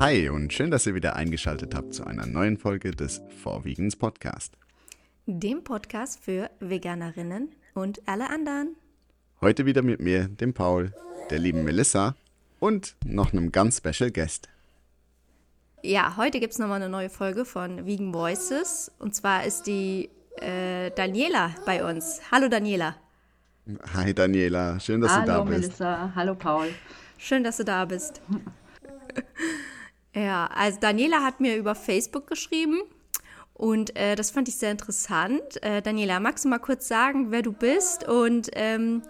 Hi 0.00 0.28
und 0.28 0.52
schön, 0.52 0.70
dass 0.70 0.86
ihr 0.86 0.94
wieder 0.94 1.16
eingeschaltet 1.16 1.74
habt 1.74 1.92
zu 1.92 2.04
einer 2.04 2.24
neuen 2.24 2.56
Folge 2.56 2.92
des 2.92 3.20
Vorwiegens 3.42 3.96
Podcast. 3.96 4.56
Dem 5.26 5.64
Podcast 5.64 6.22
für 6.22 6.50
Veganerinnen 6.60 7.48
und 7.74 8.00
alle 8.06 8.30
anderen. 8.30 8.76
Heute 9.40 9.66
wieder 9.66 9.82
mit 9.82 9.98
mir, 9.98 10.28
dem 10.28 10.54
Paul, 10.54 10.94
der 11.30 11.40
lieben 11.40 11.64
Melissa 11.64 12.14
und 12.60 12.94
noch 13.04 13.32
einem 13.32 13.50
ganz 13.50 13.78
special 13.78 14.12
Guest. 14.12 14.48
Ja, 15.82 16.16
heute 16.16 16.38
gibt 16.38 16.52
es 16.52 16.60
nochmal 16.60 16.80
eine 16.80 16.88
neue 16.88 17.10
Folge 17.10 17.44
von 17.44 17.84
Vegan 17.84 18.14
Voices. 18.14 18.92
Und 19.00 19.16
zwar 19.16 19.46
ist 19.46 19.64
die 19.64 20.10
äh, 20.36 20.92
Daniela 20.92 21.56
bei 21.66 21.84
uns. 21.84 22.20
Hallo 22.30 22.48
Daniela. 22.48 22.94
Hi 23.94 24.14
Daniela, 24.14 24.78
schön, 24.78 25.00
dass 25.00 25.10
Hallo, 25.10 25.22
du 25.22 25.26
da 25.26 25.42
bist. 25.42 25.80
Hallo 25.80 25.96
Melissa, 25.98 26.12
hallo 26.14 26.34
Paul. 26.36 26.68
Schön, 27.18 27.42
dass 27.42 27.56
du 27.56 27.64
da 27.64 27.84
bist. 27.84 28.22
ja, 30.18 30.48
also 30.54 30.78
Daniela 30.80 31.22
hat 31.22 31.40
mir 31.40 31.56
über 31.56 31.74
Facebook 31.74 32.26
geschrieben 32.26 32.80
und 33.54 33.96
äh, 33.96 34.14
das 34.14 34.30
fand 34.30 34.48
ich 34.48 34.56
sehr 34.56 34.70
interessant. 34.70 35.62
Äh, 35.62 35.82
Daniela, 35.82 36.20
magst 36.20 36.44
du 36.44 36.48
mal 36.48 36.58
kurz 36.58 36.88
sagen, 36.88 37.30
wer 37.30 37.42
du 37.42 37.52
bist 37.52 38.06
und 38.08 38.48
ähm, 38.54 39.02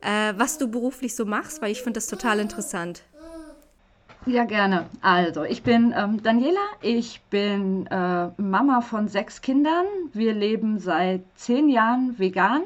äh, 0.00 0.32
was 0.36 0.58
du 0.58 0.68
beruflich 0.68 1.14
so 1.14 1.24
machst? 1.24 1.62
Weil 1.62 1.72
ich 1.72 1.82
finde 1.82 1.98
das 1.98 2.06
total 2.06 2.38
interessant. 2.40 3.02
Ja, 4.24 4.44
gerne. 4.44 4.86
Also, 5.00 5.42
ich 5.42 5.64
bin 5.64 5.92
ähm, 5.96 6.22
Daniela, 6.22 6.60
ich 6.80 7.20
bin 7.22 7.86
äh, 7.88 8.28
Mama 8.40 8.80
von 8.80 9.08
sechs 9.08 9.40
Kindern. 9.40 9.84
Wir 10.12 10.32
leben 10.32 10.78
seit 10.78 11.22
zehn 11.34 11.68
Jahren 11.68 12.18
vegan 12.18 12.62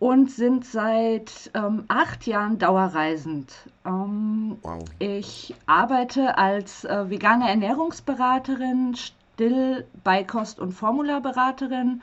und 0.00 0.30
sind 0.30 0.64
seit 0.64 1.50
ähm, 1.54 1.84
acht 1.88 2.26
Jahren 2.26 2.58
dauerreisend. 2.58 3.52
Ähm, 3.84 4.58
wow. 4.62 4.84
Ich 4.98 5.54
arbeite 5.66 6.38
als 6.38 6.84
äh, 6.84 7.10
vegane 7.10 7.48
Ernährungsberaterin, 7.48 8.94
Still-, 8.94 9.84
Beikost- 10.04 10.60
und 10.60 10.72
Formulaberaterin 10.72 12.02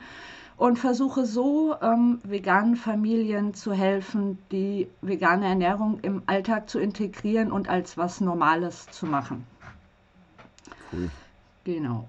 und 0.56 0.78
versuche 0.78 1.26
so 1.26 1.76
ähm, 1.82 2.18
veganen 2.24 2.76
Familien 2.76 3.54
zu 3.54 3.72
helfen, 3.72 4.38
die 4.50 4.88
vegane 5.02 5.46
Ernährung 5.46 6.00
im 6.00 6.22
Alltag 6.26 6.68
zu 6.68 6.78
integrieren 6.78 7.52
und 7.52 7.68
als 7.68 7.98
was 7.98 8.20
Normales 8.20 8.86
zu 8.90 9.06
machen. 9.06 9.46
Cool. 10.92 11.10
Genau. 11.64 12.06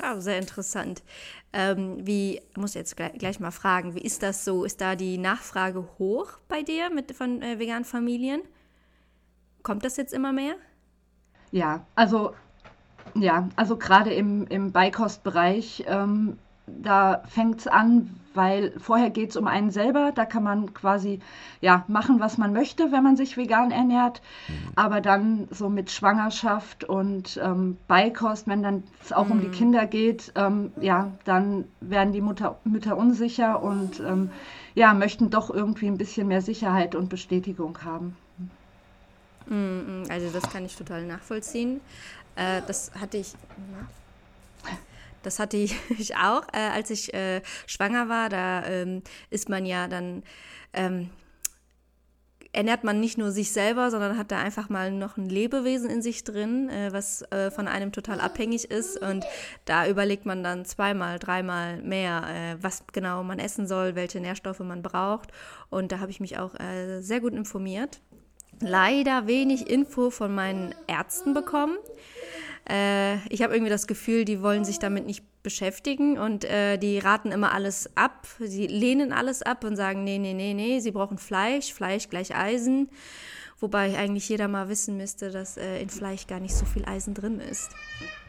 Ja, 0.00 0.20
sehr 0.20 0.38
interessant. 0.38 1.02
Ähm, 1.52 2.06
wie, 2.06 2.40
muss 2.56 2.74
jetzt 2.74 2.96
gleich, 2.96 3.14
gleich, 3.14 3.40
mal 3.40 3.50
fragen, 3.50 3.94
wie 3.94 4.00
ist 4.00 4.22
das 4.22 4.44
so? 4.44 4.64
Ist 4.64 4.80
da 4.80 4.96
die 4.96 5.18
Nachfrage 5.18 5.88
hoch 5.98 6.38
bei 6.48 6.62
dir 6.62 6.90
mit, 6.90 7.12
von 7.12 7.42
äh, 7.42 7.58
veganen 7.58 7.84
Familien? 7.84 8.42
Kommt 9.62 9.84
das 9.84 9.96
jetzt 9.96 10.12
immer 10.12 10.32
mehr? 10.32 10.54
Ja, 11.50 11.86
also 11.94 12.34
ja, 13.14 13.48
also 13.56 13.76
gerade 13.76 14.12
im, 14.12 14.46
im 14.46 14.70
Beikostbereich 14.72 15.84
ähm, 15.88 16.38
da 16.66 17.22
fängt 17.26 17.60
es 17.60 17.66
an, 17.66 18.14
weil 18.38 18.72
vorher 18.78 19.10
geht 19.10 19.30
es 19.30 19.36
um 19.36 19.48
einen 19.48 19.72
selber. 19.72 20.12
Da 20.14 20.24
kann 20.24 20.44
man 20.44 20.72
quasi 20.72 21.18
ja, 21.60 21.84
machen, 21.88 22.20
was 22.20 22.38
man 22.38 22.52
möchte, 22.52 22.92
wenn 22.92 23.02
man 23.02 23.16
sich 23.16 23.36
vegan 23.36 23.72
ernährt. 23.72 24.22
Mhm. 24.46 24.54
Aber 24.76 25.00
dann 25.00 25.48
so 25.50 25.68
mit 25.68 25.90
Schwangerschaft 25.90 26.84
und 26.84 27.38
ähm, 27.42 27.76
Beikost, 27.88 28.46
wenn 28.46 28.62
dann 28.62 28.84
es 29.02 29.12
auch 29.12 29.26
mhm. 29.26 29.32
um 29.32 29.40
die 29.40 29.48
mhm. 29.48 29.52
Kinder 29.52 29.86
geht, 29.86 30.32
ähm, 30.36 30.72
ja, 30.80 31.10
dann 31.24 31.64
werden 31.80 32.12
die 32.12 32.20
Mutter, 32.20 32.58
Mütter 32.62 32.96
unsicher 32.96 33.60
und 33.60 33.98
ähm, 33.98 34.30
ja, 34.74 34.94
möchten 34.94 35.30
doch 35.30 35.50
irgendwie 35.50 35.88
ein 35.88 35.98
bisschen 35.98 36.28
mehr 36.28 36.40
Sicherheit 36.40 36.94
und 36.94 37.08
Bestätigung 37.08 37.78
haben. 37.84 38.16
Mhm, 39.46 40.04
also 40.10 40.28
das 40.30 40.48
kann 40.52 40.64
ich 40.64 40.76
total 40.76 41.04
nachvollziehen. 41.04 41.80
Äh, 42.36 42.62
das 42.68 42.92
hatte 42.94 43.16
ich. 43.16 43.34
Das 45.22 45.38
hatte 45.38 45.56
ich 45.98 46.16
auch, 46.16 46.42
äh, 46.52 46.70
als 46.72 46.90
ich 46.90 47.12
äh, 47.14 47.42
schwanger 47.66 48.08
war. 48.08 48.28
Da 48.28 48.64
ähm, 48.66 49.02
ist 49.30 49.48
man 49.48 49.66
ja 49.66 49.88
dann, 49.88 50.22
ähm, 50.72 51.10
ernährt 52.52 52.82
man 52.82 52.98
nicht 52.98 53.18
nur 53.18 53.30
sich 53.30 53.52
selber, 53.52 53.90
sondern 53.90 54.16
hat 54.16 54.32
da 54.32 54.38
einfach 54.38 54.68
mal 54.68 54.90
noch 54.90 55.16
ein 55.16 55.28
Lebewesen 55.28 55.90
in 55.90 56.02
sich 56.02 56.24
drin, 56.24 56.68
äh, 56.70 56.92
was 56.92 57.22
äh, 57.30 57.50
von 57.50 57.68
einem 57.68 57.92
total 57.92 58.20
abhängig 58.20 58.70
ist. 58.70 59.00
Und 59.00 59.24
da 59.64 59.86
überlegt 59.86 60.26
man 60.26 60.42
dann 60.42 60.64
zweimal, 60.64 61.18
dreimal 61.18 61.82
mehr, 61.82 62.24
äh, 62.28 62.62
was 62.62 62.84
genau 62.92 63.22
man 63.22 63.38
essen 63.38 63.66
soll, 63.66 63.94
welche 63.94 64.20
Nährstoffe 64.20 64.60
man 64.60 64.82
braucht. 64.82 65.30
Und 65.70 65.92
da 65.92 66.00
habe 66.00 66.10
ich 66.10 66.20
mich 66.20 66.38
auch 66.38 66.54
äh, 66.58 67.00
sehr 67.00 67.20
gut 67.20 67.34
informiert. 67.34 68.00
Leider 68.60 69.26
wenig 69.28 69.70
Info 69.70 70.10
von 70.10 70.34
meinen 70.34 70.74
Ärzten 70.88 71.32
bekommen. 71.32 71.76
Äh, 72.68 73.16
ich 73.28 73.42
habe 73.42 73.54
irgendwie 73.54 73.70
das 73.70 73.86
Gefühl, 73.86 74.24
die 74.24 74.42
wollen 74.42 74.64
sich 74.64 74.78
damit 74.78 75.06
nicht 75.06 75.24
beschäftigen 75.42 76.18
und 76.18 76.44
äh, 76.44 76.76
die 76.76 76.98
raten 76.98 77.32
immer 77.32 77.52
alles 77.52 77.90
ab. 77.96 78.26
Sie 78.38 78.66
lehnen 78.66 79.12
alles 79.12 79.42
ab 79.42 79.64
und 79.64 79.76
sagen, 79.76 80.04
nee, 80.04 80.18
nee, 80.18 80.34
nee, 80.34 80.54
nee, 80.54 80.80
sie 80.80 80.90
brauchen 80.90 81.18
Fleisch, 81.18 81.72
Fleisch 81.72 82.08
gleich 82.08 82.34
Eisen. 82.36 82.90
Wobei 83.60 83.98
eigentlich 83.98 84.28
jeder 84.28 84.46
mal 84.46 84.68
wissen 84.68 84.96
müsste, 84.96 85.30
dass 85.30 85.56
äh, 85.56 85.82
in 85.82 85.88
Fleisch 85.88 86.28
gar 86.28 86.38
nicht 86.38 86.54
so 86.54 86.64
viel 86.64 86.84
Eisen 86.84 87.14
drin 87.14 87.40
ist. 87.40 87.70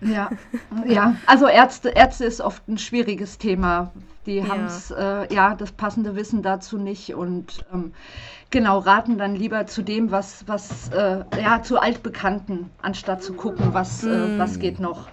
Ja, 0.02 0.32
ja. 0.88 1.18
also 1.28 1.48
Ärzte, 1.48 1.90
Ärzte 1.90 2.26
ist 2.26 2.42
oft 2.42 2.68
ein 2.68 2.80
schwieriges 2.80 3.38
Thema. 3.38 3.92
Die 4.26 4.38
ja. 4.38 4.48
haben 4.48 4.66
es, 4.66 4.90
äh, 4.90 5.32
ja, 5.34 5.54
das 5.54 5.72
passende 5.72 6.16
Wissen 6.16 6.42
dazu 6.42 6.78
nicht 6.78 7.14
und 7.14 7.64
ähm, 7.72 7.94
genau 8.50 8.80
raten 8.80 9.18
dann 9.18 9.36
lieber 9.36 9.68
zu 9.68 9.84
dem, 9.84 10.10
was, 10.10 10.48
was, 10.48 10.90
äh, 10.90 11.24
ja, 11.40 11.62
zu 11.62 11.80
altbekannten, 11.80 12.72
anstatt 12.82 13.24
zu 13.24 13.34
gucken, 13.34 13.74
was, 13.74 14.04
mm. 14.04 14.38
was 14.38 14.60
geht 14.60 14.80
noch. 14.80 15.08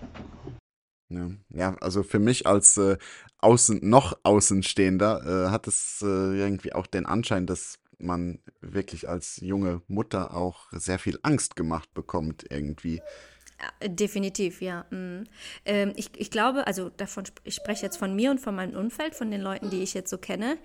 Ja, 1.08 1.30
ja, 1.50 1.76
also 1.80 2.02
für 2.02 2.18
mich 2.18 2.46
als 2.46 2.76
äh, 2.78 2.96
außen, 3.38 3.80
noch 3.82 4.18
Außenstehender 4.24 5.46
äh, 5.46 5.50
hat 5.50 5.68
es 5.68 6.02
äh, 6.02 6.06
irgendwie 6.06 6.72
auch 6.72 6.86
den 6.86 7.06
Anschein, 7.06 7.46
dass 7.46 7.78
man 7.98 8.40
wirklich 8.60 9.08
als 9.08 9.38
junge 9.40 9.82
Mutter 9.88 10.34
auch 10.34 10.66
sehr 10.72 10.98
viel 10.98 11.18
Angst 11.22 11.56
gemacht 11.56 11.92
bekommt 11.94 12.44
irgendwie. 12.50 13.00
Definitiv, 13.82 14.60
ja. 14.60 14.84
Mhm. 14.90 15.24
Ähm, 15.64 15.92
ich, 15.96 16.10
ich 16.16 16.30
glaube, 16.30 16.66
also 16.66 16.90
davon, 16.90 17.24
ich 17.44 17.54
spreche 17.54 17.86
jetzt 17.86 17.96
von 17.96 18.14
mir 18.14 18.30
und 18.30 18.38
von 18.38 18.54
meinem 18.54 18.76
Umfeld, 18.76 19.14
von 19.14 19.30
den 19.30 19.40
Leuten, 19.40 19.70
die 19.70 19.82
ich 19.82 19.94
jetzt 19.94 20.10
so 20.10 20.18
kenne. 20.18 20.58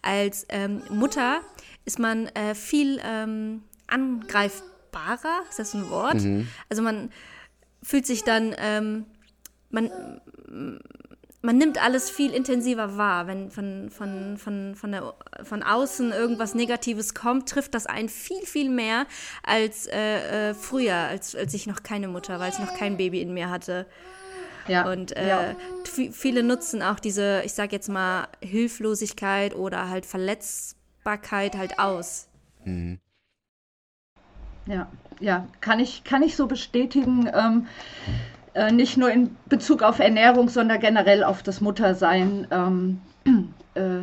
Als 0.00 0.46
ähm, 0.48 0.82
Mutter 0.88 1.40
ist 1.84 1.98
man 1.98 2.26
äh, 2.28 2.54
viel 2.54 3.00
ähm, 3.04 3.64
angreifbarer, 3.88 5.42
ist 5.50 5.58
das 5.58 5.74
ein 5.74 5.90
Wort? 5.90 6.22
Mhm. 6.22 6.46
Also 6.68 6.82
man 6.82 7.10
fühlt 7.82 8.06
sich 8.06 8.22
dann, 8.22 8.54
ähm, 8.58 9.06
man 9.70 9.90
man 11.46 11.58
nimmt 11.58 11.80
alles 11.80 12.10
viel 12.10 12.32
intensiver 12.32 12.98
wahr. 12.98 13.28
Wenn 13.28 13.52
von, 13.52 13.88
von, 13.88 14.36
von, 14.36 14.74
von, 14.74 14.92
der, 14.92 15.14
von 15.44 15.62
außen 15.62 16.10
irgendwas 16.10 16.54
Negatives 16.54 17.14
kommt, 17.14 17.48
trifft 17.48 17.74
das 17.74 17.86
einen 17.86 18.08
viel, 18.08 18.44
viel 18.44 18.68
mehr 18.68 19.06
als 19.44 19.86
äh, 19.86 20.50
äh, 20.50 20.54
früher, 20.54 20.96
als, 20.96 21.36
als 21.36 21.54
ich 21.54 21.68
noch 21.68 21.84
keine 21.84 22.08
Mutter 22.08 22.40
war, 22.40 22.46
als 22.46 22.58
ich 22.58 22.64
noch 22.64 22.74
kein 22.74 22.96
Baby 22.96 23.22
in 23.22 23.32
mir 23.32 23.48
hatte. 23.48 23.86
Ja, 24.66 24.90
und 24.90 25.16
äh, 25.16 25.28
ja. 25.28 25.56
viele 25.84 26.42
nutzen 26.42 26.82
auch 26.82 26.98
diese, 26.98 27.42
ich 27.44 27.52
sag 27.52 27.70
jetzt 27.70 27.88
mal, 27.88 28.26
Hilflosigkeit 28.42 29.54
oder 29.54 29.88
halt 29.88 30.04
Verletzbarkeit 30.04 31.56
halt 31.56 31.78
aus. 31.78 32.26
Mhm. 32.64 32.98
Ja, 34.66 34.90
ja, 35.20 35.46
kann 35.60 35.78
ich, 35.78 36.02
kann 36.02 36.24
ich 36.24 36.34
so 36.34 36.48
bestätigen. 36.48 37.30
Ähm, 37.32 37.68
äh, 38.56 38.72
nicht 38.72 38.96
nur 38.96 39.10
in 39.10 39.36
Bezug 39.46 39.82
auf 39.82 39.98
Ernährung, 39.98 40.48
sondern 40.48 40.80
generell 40.80 41.22
auf 41.22 41.42
das 41.42 41.60
Muttersein. 41.60 42.46
Ähm, 42.50 43.00
äh, 43.74 44.00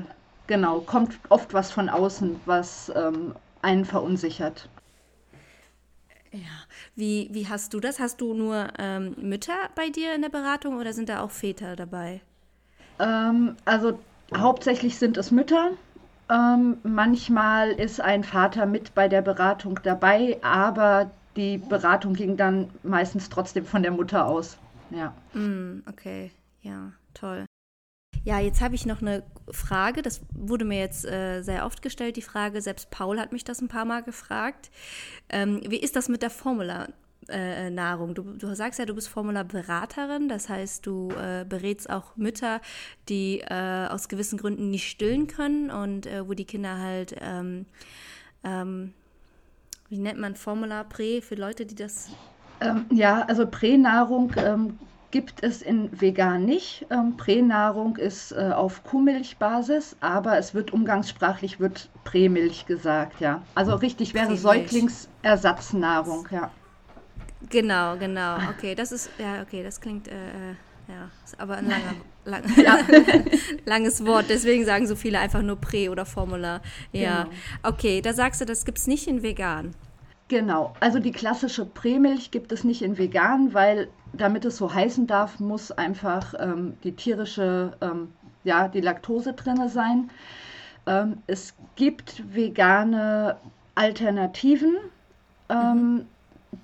genau, 0.47 0.79
kommt 0.81 1.17
oft 1.29 1.53
was 1.53 1.71
von 1.71 1.89
außen, 1.89 2.39
was 2.45 2.91
ähm, 2.95 3.33
einen 3.63 3.83
verunsichert. 3.83 4.69
Ja, 6.31 6.39
wie, 6.95 7.29
wie 7.31 7.47
hast 7.47 7.73
du 7.73 7.79
das? 7.79 7.99
Hast 7.99 8.21
du 8.21 8.33
nur 8.33 8.67
ähm, 8.77 9.15
Mütter 9.19 9.69
bei 9.75 9.89
dir 9.89 10.13
in 10.13 10.21
der 10.21 10.29
Beratung 10.29 10.77
oder 10.77 10.93
sind 10.93 11.09
da 11.09 11.21
auch 11.21 11.31
Väter 11.31 11.75
dabei? 11.75 12.21
Ähm, 12.99 13.55
also 13.65 13.97
hauptsächlich 14.35 14.99
sind 14.99 15.17
es 15.17 15.31
Mütter. 15.31 15.71
Ähm, 16.29 16.77
manchmal 16.83 17.71
ist 17.71 18.01
ein 18.01 18.23
Vater 18.23 18.67
mit 18.67 18.93
bei 18.93 19.07
der 19.07 19.23
Beratung 19.23 19.79
dabei, 19.83 20.37
aber 20.41 21.09
die 21.35 21.57
Beratung 21.57 22.13
ging 22.13 22.37
dann 22.37 22.69
meistens 22.83 23.29
trotzdem 23.29 23.65
von 23.65 23.81
der 23.81 23.91
Mutter 23.91 24.25
aus. 24.25 24.57
Ja. 24.91 25.13
Mm, 25.33 25.83
okay, 25.87 26.31
ja, 26.61 26.93
toll. 27.13 27.45
Ja, 28.25 28.39
jetzt 28.39 28.61
habe 28.61 28.75
ich 28.75 28.85
noch 28.85 29.01
eine 29.01 29.23
Frage. 29.51 30.01
Das 30.01 30.21
wurde 30.33 30.63
mir 30.63 30.79
jetzt 30.79 31.05
äh, 31.05 31.41
sehr 31.41 31.65
oft 31.65 31.81
gestellt, 31.81 32.15
die 32.15 32.21
Frage. 32.21 32.61
Selbst 32.61 32.89
Paul 32.89 33.19
hat 33.19 33.33
mich 33.33 33.43
das 33.43 33.61
ein 33.61 33.67
paar 33.67 33.85
Mal 33.85 34.01
gefragt. 34.01 34.71
Ähm, 35.29 35.61
wie 35.67 35.79
ist 35.79 35.95
das 35.97 36.07
mit 36.07 36.21
der 36.21 36.29
Formularnahrung? 36.29 38.11
Äh, 38.11 38.13
du, 38.13 38.23
du, 38.37 38.55
sagst 38.55 38.79
ja, 38.79 38.85
du 38.85 38.95
bist 38.95 39.09
Formularberaterin, 39.09 40.29
das 40.29 40.47
heißt, 40.47 40.85
du 40.85 41.11
äh, 41.11 41.43
berätst 41.43 41.89
auch 41.89 42.15
Mütter, 42.15 42.61
die 43.09 43.41
äh, 43.41 43.87
aus 43.87 44.07
gewissen 44.07 44.37
Gründen 44.37 44.69
nicht 44.69 44.89
stillen 44.89 45.27
können 45.27 45.69
und 45.69 46.05
äh, 46.05 46.25
wo 46.25 46.33
die 46.33 46.45
Kinder 46.45 46.77
halt 46.79 47.15
ähm, 47.19 47.65
ähm, 48.45 48.93
wie 49.93 49.99
nennt 49.99 50.19
man 50.19 50.35
Formular 50.35 50.85
Prä 50.85 51.21
für 51.21 51.35
Leute, 51.35 51.67
die 51.67 51.75
das 51.75 52.09
Ähm, 52.61 52.85
ja, 52.91 53.21
also 53.27 53.45
Pränahrung 53.45 54.33
ähm, 54.37 54.79
gibt 55.11 55.43
es 55.43 55.61
in 55.61 56.01
vegan 56.01 56.45
nicht. 56.45 56.87
Ähm, 56.89 57.15
Pränahrung 57.15 57.97
ist 57.97 58.31
äh, 58.31 58.49
auf 58.55 58.83
Kuhmilchbasis, 58.83 59.95
aber 59.99 60.39
es 60.39 60.55
wird 60.55 60.73
umgangssprachlich 60.73 61.59
wird 61.59 61.91
Prämilch 62.05 62.65
gesagt, 62.65 63.21
ja. 63.21 63.43
Also 63.53 63.75
richtig 63.75 64.15
wäre 64.15 64.35
Säuglingsersatznahrung, 64.35 66.27
ja. 66.31 66.49
Genau, 67.51 67.95
genau. 67.97 68.37
Okay, 68.49 68.73
das 68.73 68.91
ist, 68.91 69.11
ja, 69.19 69.43
okay, 69.43 69.61
das 69.61 69.79
klingt, 69.79 70.07
äh, 70.07 70.13
äh 70.13 70.55
ja, 70.87 71.11
ist 71.23 71.39
aber 71.39 71.57
ein 71.57 71.69
langer, 71.69 71.93
lang, 72.25 72.43
ja. 72.57 72.79
langes 73.65 74.05
Wort. 74.05 74.25
Deswegen 74.29 74.65
sagen 74.65 74.87
so 74.87 74.95
viele 74.95 75.19
einfach 75.19 75.41
nur 75.41 75.57
Prä 75.57 75.89
oder 75.89 76.05
Formula. 76.05 76.61
Ja, 76.91 77.23
genau. 77.23 77.35
okay, 77.63 78.01
da 78.01 78.13
sagst 78.13 78.41
du, 78.41 78.45
das 78.45 78.65
gibt 78.65 78.77
es 78.77 78.87
nicht 78.87 79.07
in 79.07 79.23
vegan. 79.23 79.75
Genau, 80.29 80.73
also 80.79 80.99
die 80.99 81.11
klassische 81.11 81.65
Prämilch 81.65 82.31
gibt 82.31 82.51
es 82.51 82.63
nicht 82.63 82.81
in 82.81 82.97
vegan, 82.97 83.53
weil 83.53 83.89
damit 84.13 84.45
es 84.45 84.57
so 84.57 84.73
heißen 84.73 85.05
darf, 85.07 85.39
muss 85.39 85.71
einfach 85.71 86.33
ähm, 86.39 86.77
die 86.83 86.93
tierische, 86.93 87.73
ähm, 87.81 88.13
ja, 88.43 88.67
die 88.67 88.81
Laktose 88.81 89.33
drin 89.33 89.67
sein. 89.69 90.09
Ähm, 90.85 91.17
es 91.27 91.53
gibt 91.75 92.23
vegane 92.33 93.37
Alternativen, 93.75 94.77
ähm, 95.49 95.93
mhm. 95.93 96.05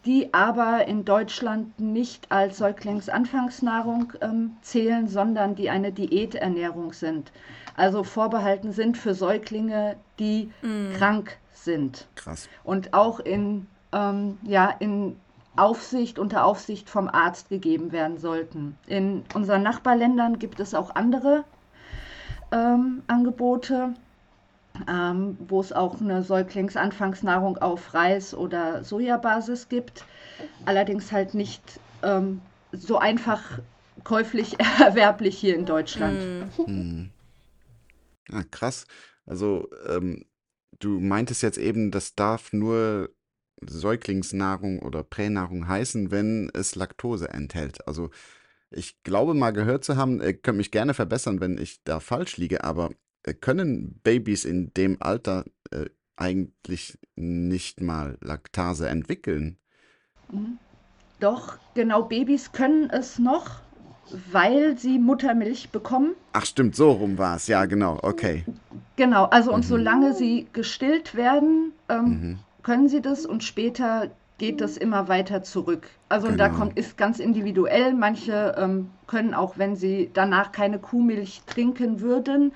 Die 0.06 0.34
aber 0.34 0.88
in 0.88 1.06
Deutschland 1.06 1.80
nicht 1.80 2.32
als 2.32 2.58
Säuglingsanfangsnahrung 2.58 4.14
ähm, 4.22 4.58
zählen, 4.62 5.08
sondern 5.08 5.56
die 5.56 5.70
eine 5.70 5.92
Diäternährung 5.92 6.94
sind. 6.94 7.32
Also 7.76 8.04
vorbehalten 8.04 8.72
sind 8.72 8.98
für 8.98 9.14
Säuglinge, 9.14 9.96
die 10.20 10.52
mhm. 10.62 10.94
krank 10.98 11.38
sind. 11.54 12.08
Krass. 12.16 12.50
Und 12.64 12.94
auch 12.94 13.20
in, 13.20 13.68
ähm, 13.94 14.38
ja, 14.44 14.70
in 14.80 15.16
Aufsicht, 15.56 16.20
unter 16.20 16.46
Aufsicht 16.46 16.90
vom 16.90 17.08
Arzt 17.08 17.50
gegeben 17.50 17.92
werden 17.92 18.18
sollten. 18.18 18.78
In 18.88 19.24
unseren 19.34 19.64
Nachbarländern 19.64 20.40
gibt 20.40 20.60
es 20.60 20.74
auch 20.74 20.96
andere 20.96 21.44
ähm, 22.52 23.04
Angebote, 23.08 23.94
ähm, 24.88 25.38
wo 25.48 25.60
es 25.62 25.74
auch 25.74 26.00
eine 26.00 26.24
Säuglingsanfangsnahrung 26.24 27.58
auf 27.58 27.94
Reis- 27.94 28.34
oder 28.34 28.84
Sojabasis 28.84 29.70
gibt. 29.70 30.06
Allerdings 30.66 31.12
halt 31.12 31.34
nicht 31.34 31.62
ähm, 32.04 32.42
so 32.72 32.98
einfach 32.98 33.60
käuflich 34.04 34.58
erwerblich 34.80 35.38
hier 35.38 35.56
in 35.56 35.66
Deutschland. 35.66 36.22
Hm. 36.66 37.10
Ah, 38.32 38.44
krass. 38.50 38.86
Also 39.26 39.70
ähm, 39.88 40.26
du 40.80 41.00
meintest 41.00 41.42
jetzt 41.44 41.58
eben, 41.58 41.92
das 41.92 42.16
darf 42.16 42.54
nur 42.54 43.10
Säuglingsnahrung 43.62 44.80
oder 44.80 45.04
Pränahrung 45.04 45.68
heißen, 45.68 46.12
wenn 46.12 46.50
es 46.54 46.76
Laktose 46.76 47.30
enthält. 47.30 47.86
Also 47.88 48.10
ich 48.72 49.02
glaube 49.04 49.34
mal 49.34 49.52
gehört 49.52 49.84
zu 49.84 49.98
haben, 49.98 50.22
ihr 50.22 50.34
könnt 50.34 50.58
mich 50.58 50.72
gerne 50.72 50.94
verbessern, 50.94 51.42
wenn 51.42 51.58
ich 51.58 51.84
da 51.84 52.00
falsch 52.00 52.38
liege, 52.38 52.64
aber 52.64 52.92
äh, 52.92 52.94
können 53.34 54.00
Babys 54.04 54.46
in 54.46 54.74
dem 54.74 54.98
Alter 55.00 55.46
äh, 55.72 55.86
eigentlich 56.16 56.98
nicht 57.16 57.82
mal 57.82 58.18
Laktase 58.22 58.90
entwickeln? 58.90 59.58
Mhm. 60.32 60.58
Doch, 61.20 61.58
genau, 61.74 62.04
Babys 62.04 62.54
können 62.54 62.90
es 62.90 63.20
noch, 63.20 63.62
weil 64.32 64.78
sie 64.78 65.00
Muttermilch 65.00 65.70
bekommen. 65.70 66.16
Ach 66.32 66.46
stimmt, 66.46 66.76
so 66.76 66.92
rum 66.92 67.18
war 67.18 67.36
es, 67.36 67.48
ja 67.48 67.66
genau, 67.66 68.00
okay. 68.02 68.46
Genau, 68.96 69.26
also 69.26 69.52
und 69.54 69.66
mhm. 69.66 69.70
solange 69.70 70.14
sie 70.14 70.48
gestillt 70.54 71.16
werden, 71.16 71.74
ähm, 71.90 72.06
mhm. 72.06 72.40
können 72.64 72.88
sie 72.88 73.02
das 73.02 73.26
und 73.26 73.44
später 73.44 74.10
geht 74.38 74.62
das 74.62 74.78
immer 74.78 75.08
weiter 75.08 75.44
zurück. 75.44 75.90
Also 76.08 76.28
genau. 76.28 76.38
da 76.38 76.50
kommt, 76.50 76.78
ist 76.78 76.98
ganz 76.98 77.20
individuell. 77.20 77.94
Manche 77.94 78.56
ähm, 78.58 78.90
können 79.06 79.34
auch, 79.34 79.58
wenn 79.58 79.76
sie 79.76 80.10
danach 80.14 80.52
keine 80.52 80.80
Kuhmilch 80.80 81.42
trinken 81.46 82.00
würden, 82.00 82.54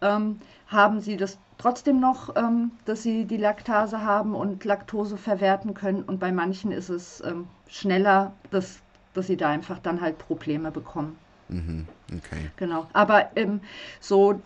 ähm, 0.00 0.40
haben 0.68 1.00
sie 1.00 1.16
das 1.16 1.38
trotzdem 1.58 2.00
noch, 2.00 2.34
ähm, 2.36 2.72
dass 2.84 3.02
sie 3.02 3.24
die 3.24 3.36
Laktase 3.36 4.02
haben 4.02 4.34
und 4.34 4.64
Laktose 4.64 5.16
verwerten 5.16 5.74
können. 5.74 6.02
Und 6.02 6.20
bei 6.20 6.32
manchen 6.32 6.72
ist 6.72 6.88
es 6.88 7.22
ähm, 7.24 7.46
schneller, 7.68 8.32
dass 8.50 8.80
dass 9.14 9.28
sie 9.28 9.36
da 9.36 9.48
einfach 9.48 9.78
dann 9.78 10.00
halt 10.00 10.18
Probleme 10.18 10.70
bekommen. 10.70 11.16
Mhm, 11.48 11.86
okay. 12.08 12.50
Genau. 12.56 12.86
Aber 12.92 13.30
ähm, 13.36 13.60
so 14.00 14.40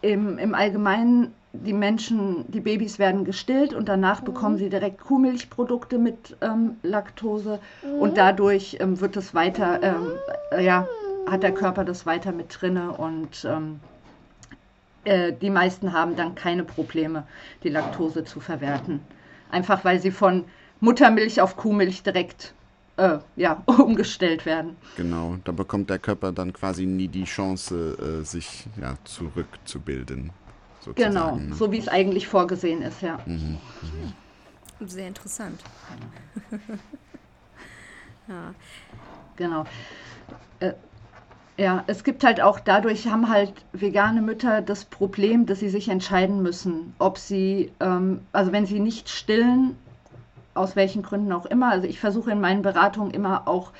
im, 0.00 0.38
im 0.38 0.54
Allgemeinen, 0.54 1.32
die 1.52 1.72
Menschen, 1.72 2.50
die 2.50 2.60
Babys 2.60 2.98
werden 2.98 3.24
gestillt 3.24 3.74
und 3.74 3.88
danach 3.88 4.20
mhm. 4.20 4.26
bekommen 4.26 4.56
sie 4.56 4.68
direkt 4.68 5.00
Kuhmilchprodukte 5.00 5.98
mit 5.98 6.36
ähm, 6.40 6.76
Laktose 6.82 7.60
mhm. 7.82 7.98
und 8.00 8.16
dadurch 8.16 8.78
ähm, 8.80 9.00
wird 9.00 9.16
es 9.16 9.34
weiter, 9.34 9.82
ähm, 9.82 10.12
äh, 10.52 10.64
ja, 10.64 10.86
hat 11.28 11.42
der 11.42 11.52
Körper 11.52 11.84
das 11.84 12.06
weiter 12.06 12.32
mit 12.32 12.60
drinne 12.60 12.92
und 12.92 13.46
ähm, 13.48 13.80
äh, 15.04 15.32
die 15.32 15.50
meisten 15.50 15.92
haben 15.92 16.16
dann 16.16 16.34
keine 16.34 16.64
Probleme, 16.64 17.26
die 17.62 17.68
Laktose 17.68 18.24
zu 18.24 18.40
verwerten. 18.40 19.00
Einfach 19.50 19.84
weil 19.84 20.00
sie 20.00 20.10
von 20.10 20.44
Muttermilch 20.80 21.40
auf 21.40 21.56
Kuhmilch 21.56 22.02
direkt 22.02 22.54
äh, 22.96 23.18
ja, 23.36 23.62
umgestellt 23.66 24.46
werden. 24.46 24.76
Genau, 24.96 25.36
da 25.44 25.52
bekommt 25.52 25.90
der 25.90 25.98
Körper 25.98 26.32
dann 26.32 26.52
quasi 26.52 26.86
nie 26.86 27.08
die 27.08 27.24
Chance, 27.24 28.20
äh, 28.20 28.24
sich 28.24 28.66
ja, 28.80 28.94
zurückzubilden. 29.04 30.30
Sozusagen, 30.80 31.14
genau, 31.14 31.36
ne? 31.36 31.54
so 31.54 31.72
wie 31.72 31.78
es 31.78 31.88
eigentlich 31.88 32.28
vorgesehen 32.28 32.82
ist, 32.82 33.00
ja. 33.00 33.18
Mhm, 33.24 33.58
mhm. 34.80 34.86
Sehr 34.86 35.08
interessant. 35.08 35.62
ja. 38.28 38.54
Genau. 39.36 39.64
Äh, 40.60 40.74
ja, 41.56 41.84
es 41.86 42.02
gibt 42.02 42.24
halt 42.24 42.40
auch, 42.40 42.58
dadurch 42.58 43.06
haben 43.06 43.28
halt 43.28 43.52
vegane 43.72 44.22
Mütter 44.22 44.60
das 44.60 44.84
Problem, 44.84 45.46
dass 45.46 45.60
sie 45.60 45.68
sich 45.68 45.88
entscheiden 45.88 46.42
müssen, 46.42 46.94
ob 46.98 47.18
sie, 47.18 47.70
ähm, 47.80 48.20
also 48.32 48.50
wenn 48.52 48.66
sie 48.66 48.80
nicht 48.80 49.08
stillen, 49.08 49.76
aus 50.54 50.76
welchen 50.76 51.02
Gründen 51.02 51.32
auch 51.32 51.46
immer. 51.46 51.70
Also 51.70 51.86
ich 51.86 52.00
versuche 52.00 52.32
in 52.32 52.40
meinen 52.40 52.62
Beratungen 52.62 53.12
immer 53.12 53.46
auch 53.46 53.72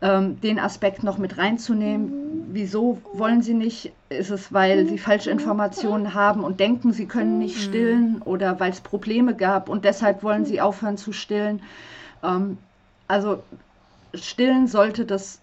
ähm, 0.00 0.40
den 0.40 0.58
Aspekt 0.58 1.02
noch 1.02 1.18
mit 1.18 1.38
reinzunehmen. 1.38 2.46
Wieso 2.52 3.00
wollen 3.12 3.42
sie 3.42 3.54
nicht? 3.54 3.92
Ist 4.08 4.30
es, 4.30 4.52
weil 4.52 4.86
sie 4.86 4.98
falsche 4.98 5.30
Informationen 5.30 6.14
haben 6.14 6.44
und 6.44 6.60
denken, 6.60 6.92
sie 6.92 7.06
können 7.06 7.38
nicht 7.38 7.56
mhm. 7.56 7.60
stillen 7.60 8.22
oder 8.22 8.58
weil 8.60 8.70
es 8.70 8.80
Probleme 8.80 9.34
gab 9.34 9.68
und 9.68 9.84
deshalb 9.84 10.22
wollen 10.22 10.44
sie 10.44 10.60
aufhören 10.60 10.96
zu 10.96 11.12
stillen? 11.12 11.62
Ähm, 12.22 12.58
also 13.06 13.42
stillen 14.14 14.66
sollte 14.66 15.04
das 15.04 15.40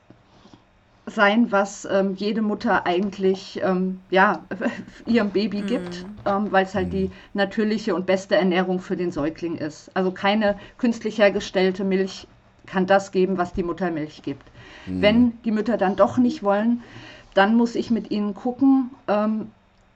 sein, 1.06 1.52
was 1.52 1.88
ähm, 1.90 2.16
jede 2.16 2.42
Mutter 2.42 2.86
eigentlich 2.86 3.62
ähm, 3.64 4.00
ja, 4.10 4.44
ihrem 5.06 5.30
Baby 5.30 5.62
mhm. 5.62 5.68
gibt, 5.68 6.06
ähm, 6.26 6.52
weil 6.52 6.66
es 6.66 6.74
halt 6.74 6.94
die 6.94 7.06
mhm. 7.06 7.12
natürliche 7.34 7.96
und 7.96 8.06
beste 8.06 8.36
Ernährung 8.36 8.80
für 8.80 8.98
den 8.98 9.12
Säugling 9.12 9.56
ist. 9.56 9.92
Also 9.94 10.12
keine 10.12 10.58
künstlich 10.78 11.20
hergestellte 11.20 11.84
Milch 11.84 12.28
kann 12.66 12.88
das 12.88 13.12
geben, 13.12 13.38
was 13.38 13.54
die 13.54 13.64
Muttermilch 13.64 14.24
gibt. 14.24 14.44
Mhm. 14.88 15.02
Wenn 15.02 15.44
die 15.44 15.52
Mütter 15.52 15.78
dann 15.78 15.96
doch 15.96 16.18
nicht 16.18 16.42
wollen, 16.42 16.82
dann 17.36 17.56
muss 17.56 17.76
ich 17.76 17.92
mit 17.92 18.12
ihnen 18.12 18.34
gucken, 18.34 18.90
ähm, 19.08 19.52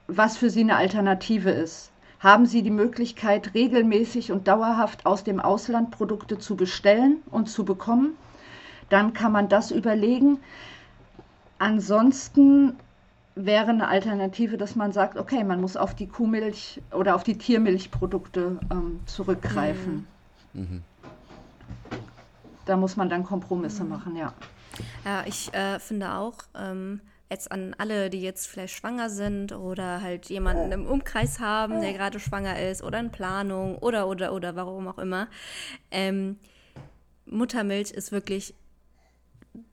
was 0.06 0.36
für 0.36 0.50
sie 0.50 0.60
eine 0.60 0.76
Alternative 0.76 1.50
ist. 1.50 1.90
Haben 2.20 2.44
sie 2.44 2.62
die 2.62 2.70
Möglichkeit, 2.70 3.54
regelmäßig 3.54 4.30
und 4.30 4.46
dauerhaft 4.46 5.06
aus 5.06 5.24
dem 5.24 5.40
Ausland 5.40 5.90
Produkte 5.90 6.38
zu 6.38 6.54
bestellen 6.54 7.22
und 7.30 7.48
zu 7.48 7.64
bekommen? 7.64 8.10
Dann 8.90 9.14
kann 9.14 9.32
man 9.32 9.48
das 9.48 9.70
überlegen. 9.70 10.38
Ansonsten 11.60 12.72
wäre 13.34 13.68
eine 13.68 13.86
Alternative, 13.86 14.56
dass 14.56 14.76
man 14.76 14.92
sagt, 14.92 15.18
okay, 15.18 15.44
man 15.44 15.60
muss 15.60 15.76
auf 15.76 15.94
die 15.94 16.06
Kuhmilch 16.08 16.80
oder 16.90 17.14
auf 17.14 17.22
die 17.22 17.36
Tiermilchprodukte 17.36 18.58
ähm, 18.70 19.00
zurückgreifen. 19.04 20.06
Mhm. 20.54 20.62
mhm. 20.62 20.82
Da 22.64 22.76
muss 22.76 22.96
man 22.96 23.10
dann 23.10 23.24
Kompromisse 23.24 23.84
mhm. 23.84 23.90
machen, 23.90 24.16
ja. 24.16 24.32
Ja, 25.04 25.24
ich 25.26 25.52
äh, 25.52 25.78
finde 25.80 26.14
auch, 26.14 26.38
ähm, 26.54 27.02
jetzt 27.28 27.52
an 27.52 27.74
alle, 27.76 28.08
die 28.08 28.22
jetzt 28.22 28.46
vielleicht 28.46 28.74
schwanger 28.74 29.10
sind 29.10 29.52
oder 29.52 30.00
halt 30.00 30.30
jemanden 30.30 30.72
im 30.72 30.86
Umkreis 30.86 31.40
haben, 31.40 31.82
der 31.82 31.92
gerade 31.92 32.20
schwanger 32.20 32.58
ist 32.58 32.82
oder 32.82 33.00
in 33.00 33.10
Planung 33.10 33.76
oder, 33.78 34.08
oder, 34.08 34.32
oder 34.32 34.56
warum 34.56 34.88
auch 34.88 34.98
immer. 34.98 35.28
Ähm, 35.90 36.38
Muttermilch 37.26 37.90
ist 37.90 38.12
wirklich 38.12 38.54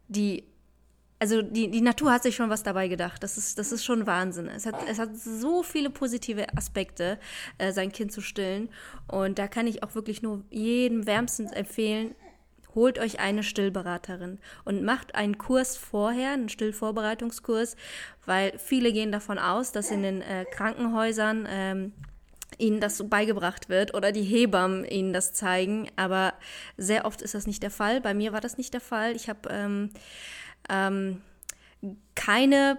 die 0.10 0.44
also 1.20 1.42
die, 1.42 1.70
die 1.70 1.82
Natur 1.82 2.12
hat 2.12 2.24
sich 2.24 2.36
schon 2.36 2.50
was 2.50 2.64
dabei 2.64 2.88
gedacht. 2.88 3.24
Das 3.24 3.38
ist, 3.38 3.58
das 3.58 3.72
ist 3.72 3.84
schon 3.84 4.06
Wahnsinn. 4.06 4.48
Es 4.48 4.66
hat, 4.66 4.76
es 4.88 5.00
hat 5.00 5.16
so 5.18 5.64
viele 5.64 5.90
positive 5.90 6.46
Aspekte, 6.56 7.18
äh, 7.58 7.72
sein 7.72 7.92
Kind 7.92 8.12
zu 8.12 8.22
stillen. 8.22 8.70
Und 9.08 9.40
da 9.40 9.48
kann 9.48 9.68
ich 9.68 9.84
auch 9.84 9.96
wirklich 9.96 10.22
nur 10.22 10.44
jedem 10.50 11.08
wärmstens 11.08 11.52
empfehlen, 11.52 12.16
holt 12.76 13.00
euch 13.00 13.20
eine 13.20 13.42
Stillberaterin 13.42 14.38
und 14.64 14.84
macht 14.84 15.16
einen 15.16 15.40
Kurs 15.40 15.76
vorher, 15.76 16.34
einen 16.34 16.50
Stillvorbereitungskurs, 16.50 17.76
weil 18.28 18.58
viele 18.60 18.94
gehen 18.94 19.12
davon 19.12 19.40
aus, 19.40 19.72
dass 19.72 19.90
in 19.90 20.04
den 20.04 20.22
äh, 20.22 20.46
Krankenhäusern 20.46 21.48
ähm, 21.50 21.94
ihnen 22.60 22.80
das 22.80 22.98
so 22.98 23.08
beigebracht 23.08 23.70
wird 23.70 23.96
oder 23.96 24.12
die 24.12 24.24
Hebammen 24.24 24.86
ihnen 24.86 25.14
das 25.14 25.34
zeigen. 25.34 25.90
Aber 25.96 26.34
sehr 26.78 27.06
oft 27.06 27.24
ist 27.24 27.34
das 27.34 27.48
nicht 27.48 27.64
der 27.64 27.72
Fall. 27.72 28.02
Bei 28.02 28.14
mir 28.14 28.32
war 28.32 28.42
das 28.42 28.58
nicht 28.58 28.74
der 28.74 28.82
Fall. 28.82 29.16
Ich 29.16 29.28
habe 29.28 29.50
ähm, 29.50 29.90
ähm, 30.70 31.22
keine 32.16 32.78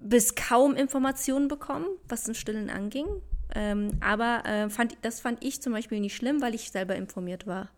bis 0.00 0.34
kaum 0.34 0.74
Informationen 0.74 1.48
bekommen, 1.48 1.86
was 2.08 2.24
den 2.24 2.34
Stillen 2.34 2.70
anging. 2.70 3.06
Ähm, 3.54 3.92
aber 4.00 4.42
äh, 4.44 4.70
fand, 4.70 4.96
das 5.02 5.20
fand 5.20 5.42
ich 5.44 5.60
zum 5.60 5.72
Beispiel 5.72 6.00
nicht 6.00 6.16
schlimm, 6.16 6.42
weil 6.42 6.54
ich 6.54 6.70
selber 6.70 6.96
informiert 6.96 7.46
war. 7.46 7.70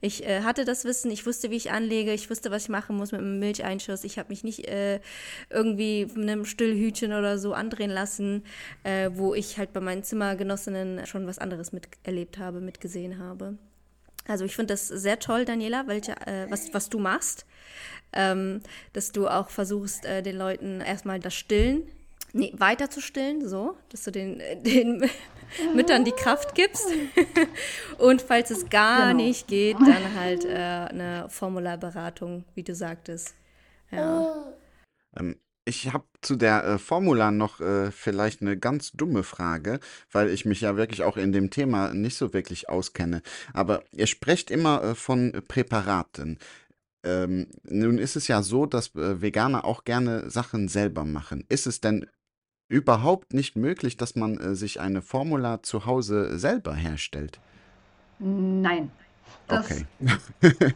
Ich 0.00 0.24
äh, 0.24 0.42
hatte 0.42 0.64
das 0.64 0.84
Wissen, 0.84 1.10
ich 1.10 1.26
wusste, 1.26 1.50
wie 1.50 1.56
ich 1.56 1.72
anlege, 1.72 2.12
ich 2.12 2.30
wusste, 2.30 2.52
was 2.52 2.64
ich 2.64 2.68
machen 2.68 2.96
muss 2.96 3.10
mit 3.10 3.20
einem 3.20 3.40
Milcheinschuss. 3.40 4.04
Ich 4.04 4.18
habe 4.18 4.28
mich 4.28 4.44
nicht 4.44 4.68
äh, 4.68 5.00
irgendwie 5.50 6.06
mit 6.06 6.30
einem 6.30 6.44
Stillhütchen 6.44 7.12
oder 7.12 7.38
so 7.38 7.52
andrehen 7.52 7.90
lassen, 7.90 8.44
äh, 8.84 9.10
wo 9.12 9.34
ich 9.34 9.58
halt 9.58 9.72
bei 9.72 9.80
meinen 9.80 10.04
Zimmergenossinnen 10.04 11.04
schon 11.06 11.26
was 11.26 11.38
anderes 11.38 11.72
miterlebt 11.72 12.38
habe, 12.38 12.60
mitgesehen 12.60 13.18
habe. 13.18 13.58
Also 14.28 14.44
ich 14.44 14.54
finde 14.54 14.74
das 14.74 14.86
sehr 14.86 15.18
toll, 15.18 15.44
Daniela, 15.44 15.86
welche, 15.86 16.12
äh, 16.26 16.46
was, 16.48 16.72
was 16.72 16.88
du 16.88 16.98
machst. 16.98 17.46
Ähm, 18.12 18.62
dass 18.94 19.12
du 19.12 19.28
auch 19.28 19.50
versuchst, 19.50 20.06
äh, 20.06 20.22
den 20.22 20.38
Leuten 20.38 20.80
erstmal 20.80 21.20
das 21.20 21.34
Stillen 21.34 21.82
nee, 22.32 22.52
weiter 22.56 22.90
zu 22.90 23.00
stillen, 23.00 23.46
so, 23.48 23.76
dass 23.90 24.04
du 24.04 24.12
den, 24.12 24.40
den 24.62 25.08
Müttern 25.74 26.04
die 26.04 26.12
Kraft 26.12 26.54
gibst. 26.54 26.86
Und 27.98 28.22
falls 28.22 28.50
es 28.50 28.68
gar 28.68 29.12
genau. 29.12 29.24
nicht 29.24 29.48
geht, 29.48 29.76
dann 29.80 30.14
halt 30.14 30.44
äh, 30.44 30.48
eine 30.48 31.26
Formularberatung, 31.28 32.44
wie 32.54 32.62
du 32.62 32.74
sagtest. 32.74 33.34
Ja. 33.90 34.54
Ähm, 35.18 35.36
ich 35.68 35.92
habe 35.92 36.04
zu 36.22 36.34
der 36.34 36.64
äh, 36.64 36.78
Formula 36.78 37.30
noch 37.30 37.60
äh, 37.60 37.90
vielleicht 37.90 38.40
eine 38.40 38.56
ganz 38.56 38.92
dumme 38.92 39.22
Frage, 39.22 39.80
weil 40.10 40.30
ich 40.30 40.46
mich 40.46 40.62
ja 40.62 40.76
wirklich 40.76 41.02
auch 41.02 41.18
in 41.18 41.30
dem 41.30 41.50
Thema 41.50 41.92
nicht 41.92 42.16
so 42.16 42.32
wirklich 42.32 42.70
auskenne. 42.70 43.22
Aber 43.52 43.84
ihr 43.92 44.06
sprecht 44.06 44.50
immer 44.50 44.82
äh, 44.82 44.94
von 44.94 45.32
Präparaten. 45.46 46.38
Ähm, 47.04 47.48
nun 47.64 47.98
ist 47.98 48.16
es 48.16 48.28
ja 48.28 48.42
so, 48.42 48.64
dass 48.64 48.94
äh, 48.94 49.20
Veganer 49.20 49.66
auch 49.66 49.84
gerne 49.84 50.30
Sachen 50.30 50.68
selber 50.68 51.04
machen. 51.04 51.44
Ist 51.50 51.66
es 51.66 51.80
denn 51.80 52.06
überhaupt 52.68 53.34
nicht 53.34 53.54
möglich, 53.54 53.98
dass 53.98 54.16
man 54.16 54.38
äh, 54.38 54.54
sich 54.54 54.80
eine 54.80 55.02
Formula 55.02 55.62
zu 55.62 55.84
Hause 55.84 56.38
selber 56.38 56.74
herstellt? 56.74 57.40
Nein. 58.18 58.90
Das, 59.46 59.70
okay. 59.70 59.86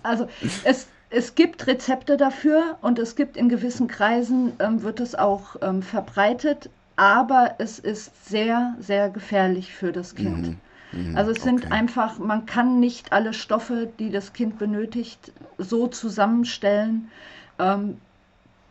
also 0.03 0.29
es, 0.65 0.87
es 1.13 1.35
gibt 1.35 1.67
Rezepte 1.67 2.17
dafür 2.17 2.79
und 2.81 2.99
es 2.99 3.17
gibt 3.17 3.37
in 3.37 3.49
gewissen 3.49 3.87
Kreisen, 3.87 4.53
ähm, 4.59 4.83
wird 4.83 5.01
es 5.01 5.15
auch 5.15 5.57
ähm, 5.61 5.83
verbreitet, 5.83 6.71
aber 6.97 7.55
es 7.59 7.79
ist 7.79 8.29
sehr, 8.29 8.75
sehr 8.81 9.11
gefährlich 9.11 9.75
für 9.75 9.93
das 9.93 10.15
Kind. 10.15 10.59
Mhm. 10.93 11.09
Mhm. 11.11 11.17
Also 11.17 11.33
es 11.33 11.43
sind 11.43 11.67
okay. 11.67 11.73
einfach, 11.73 12.19
man 12.19 12.47
kann 12.47 12.81
nicht 12.81 13.13
alle 13.13 13.33
Stoffe, 13.33 13.89
die 13.99 14.11
das 14.11 14.33
Kind 14.33 14.59
benötigt, 14.59 15.33
so 15.59 15.87
zusammenstellen. 15.87 17.11
Ähm, 17.59 17.99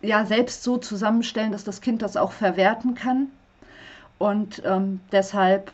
ja 0.01 0.25
selbst 0.25 0.63
so 0.63 0.77
zusammenstellen, 0.77 1.51
dass 1.51 1.63
das 1.63 1.81
Kind 1.81 2.01
das 2.01 2.17
auch 2.17 2.31
verwerten 2.31 2.95
kann. 2.95 3.27
Und 4.17 4.61
ähm, 4.65 4.99
deshalb 5.11 5.71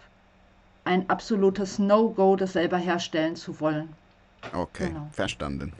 ein 0.85 1.09
absolutes 1.09 1.79
No-Go, 1.79 2.35
das 2.35 2.53
selber 2.53 2.77
herstellen 2.77 3.35
zu 3.35 3.59
wollen. 3.59 3.89
Okay, 4.53 4.87
genau. 4.87 5.09
verstanden. 5.11 5.73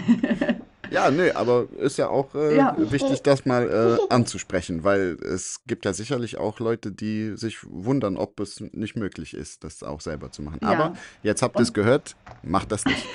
ja, 0.90 1.10
nee, 1.10 1.30
aber 1.32 1.66
ist 1.78 1.98
ja 1.98 2.08
auch 2.08 2.34
äh, 2.34 2.56
ja. 2.56 2.74
wichtig, 2.78 3.22
das 3.22 3.44
mal 3.44 3.68
äh, 3.68 4.12
anzusprechen, 4.14 4.84
weil 4.84 5.16
es 5.22 5.62
gibt 5.66 5.84
ja 5.84 5.92
sicherlich 5.92 6.38
auch 6.38 6.60
Leute, 6.60 6.92
die 6.92 7.36
sich 7.36 7.58
wundern, 7.64 8.16
ob 8.16 8.38
es 8.40 8.60
nicht 8.72 8.96
möglich 8.96 9.34
ist, 9.34 9.64
das 9.64 9.82
auch 9.82 10.00
selber 10.00 10.30
zu 10.30 10.42
machen. 10.42 10.58
Ja. 10.62 10.68
Aber 10.68 10.96
jetzt 11.22 11.42
habt 11.42 11.56
ihr 11.56 11.62
es 11.62 11.72
gehört, 11.72 12.16
macht 12.42 12.70
das 12.72 12.84
nicht. 12.84 13.06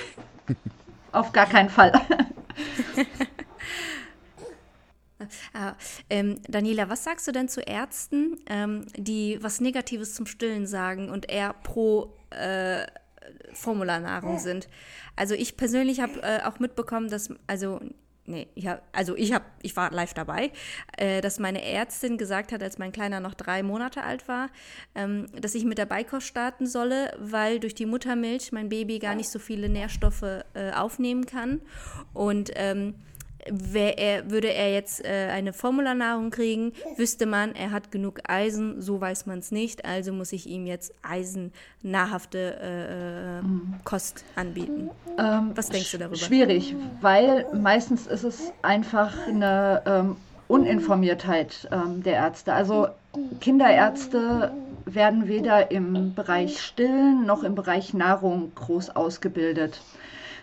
Auf 1.11 1.31
gar 1.31 1.47
keinen 1.47 1.69
Fall. 1.69 1.93
Ah, 5.53 5.73
ähm, 6.09 6.41
Daniela, 6.47 6.89
was 6.89 7.03
sagst 7.03 7.27
du 7.27 7.31
denn 7.31 7.47
zu 7.47 7.61
Ärzten, 7.61 8.37
ähm, 8.47 8.85
die 8.97 9.39
was 9.41 9.61
Negatives 9.61 10.13
zum 10.13 10.25
Stillen 10.25 10.67
sagen 10.67 11.09
und 11.09 11.31
eher 11.31 11.53
pro 11.53 12.13
äh, 12.31 12.85
Formularnahrung 13.53 14.39
sind? 14.39 14.67
Also 15.15 15.33
ich 15.33 15.57
persönlich 15.57 15.99
habe 15.99 16.21
äh, 16.21 16.41
auch 16.43 16.59
mitbekommen, 16.59 17.09
dass, 17.09 17.29
also 17.47 17.79
nee, 18.25 18.47
ich 18.55 18.67
hab, 18.67 18.83
also 18.91 19.15
ich 19.15 19.33
habe, 19.33 19.45
ich 19.61 19.75
war 19.75 19.91
live 19.91 20.13
dabei, 20.13 20.51
äh, 20.97 21.21
dass 21.21 21.39
meine 21.39 21.63
Ärztin 21.63 22.17
gesagt 22.17 22.51
hat, 22.51 22.61
als 22.63 22.77
mein 22.77 22.91
Kleiner 22.91 23.19
noch 23.19 23.33
drei 23.33 23.63
Monate 23.63 24.03
alt 24.03 24.27
war, 24.27 24.49
ähm, 24.95 25.27
dass 25.39 25.55
ich 25.55 25.65
mit 25.65 25.77
der 25.77 25.85
Beikost 25.85 26.27
starten 26.27 26.67
solle, 26.67 27.15
weil 27.19 27.59
durch 27.59 27.75
die 27.75 27.85
Muttermilch 27.85 28.51
mein 28.51 28.69
Baby 28.69 28.99
gar 28.99 29.15
nicht 29.15 29.29
so 29.29 29.39
viele 29.39 29.69
Nährstoffe 29.69 30.23
äh, 30.53 30.71
aufnehmen 30.73 31.25
kann. 31.25 31.61
Und 32.13 32.51
ähm, 32.55 32.95
er, 33.45 34.29
würde 34.29 34.53
er 34.53 34.73
jetzt 34.73 35.05
äh, 35.05 35.29
eine 35.31 35.53
Formularnahrung 35.53 36.31
kriegen, 36.31 36.73
wüsste 36.97 37.25
man, 37.25 37.53
er 37.53 37.71
hat 37.71 37.91
genug 37.91 38.21
Eisen, 38.27 38.81
so 38.81 38.99
weiß 38.99 39.25
man 39.25 39.39
es 39.39 39.51
nicht, 39.51 39.85
also 39.85 40.11
muss 40.13 40.33
ich 40.33 40.47
ihm 40.47 40.65
jetzt 40.65 40.93
eisennahrhafte 41.03 42.57
äh, 42.61 43.39
äh, 43.39 43.41
mhm. 43.41 43.75
Kost 43.83 44.25
anbieten. 44.35 44.89
Ähm, 45.17 45.51
Was 45.55 45.69
denkst 45.69 45.91
du 45.91 45.97
darüber? 45.97 46.15
Schwierig, 46.15 46.75
weil 47.01 47.45
meistens 47.53 48.07
ist 48.07 48.23
es 48.23 48.51
einfach 48.61 49.13
eine 49.27 49.81
ähm, 49.85 50.17
Uninformiertheit 50.47 51.67
ähm, 51.71 52.03
der 52.03 52.13
Ärzte. 52.13 52.53
Also 52.53 52.87
Kinderärzte 53.39 54.51
werden 54.85 55.27
weder 55.27 55.71
im 55.71 56.13
Bereich 56.13 56.61
Stillen 56.61 57.25
noch 57.25 57.43
im 57.43 57.55
Bereich 57.55 57.93
Nahrung 57.93 58.51
groß 58.55 58.91
ausgebildet. 58.91 59.81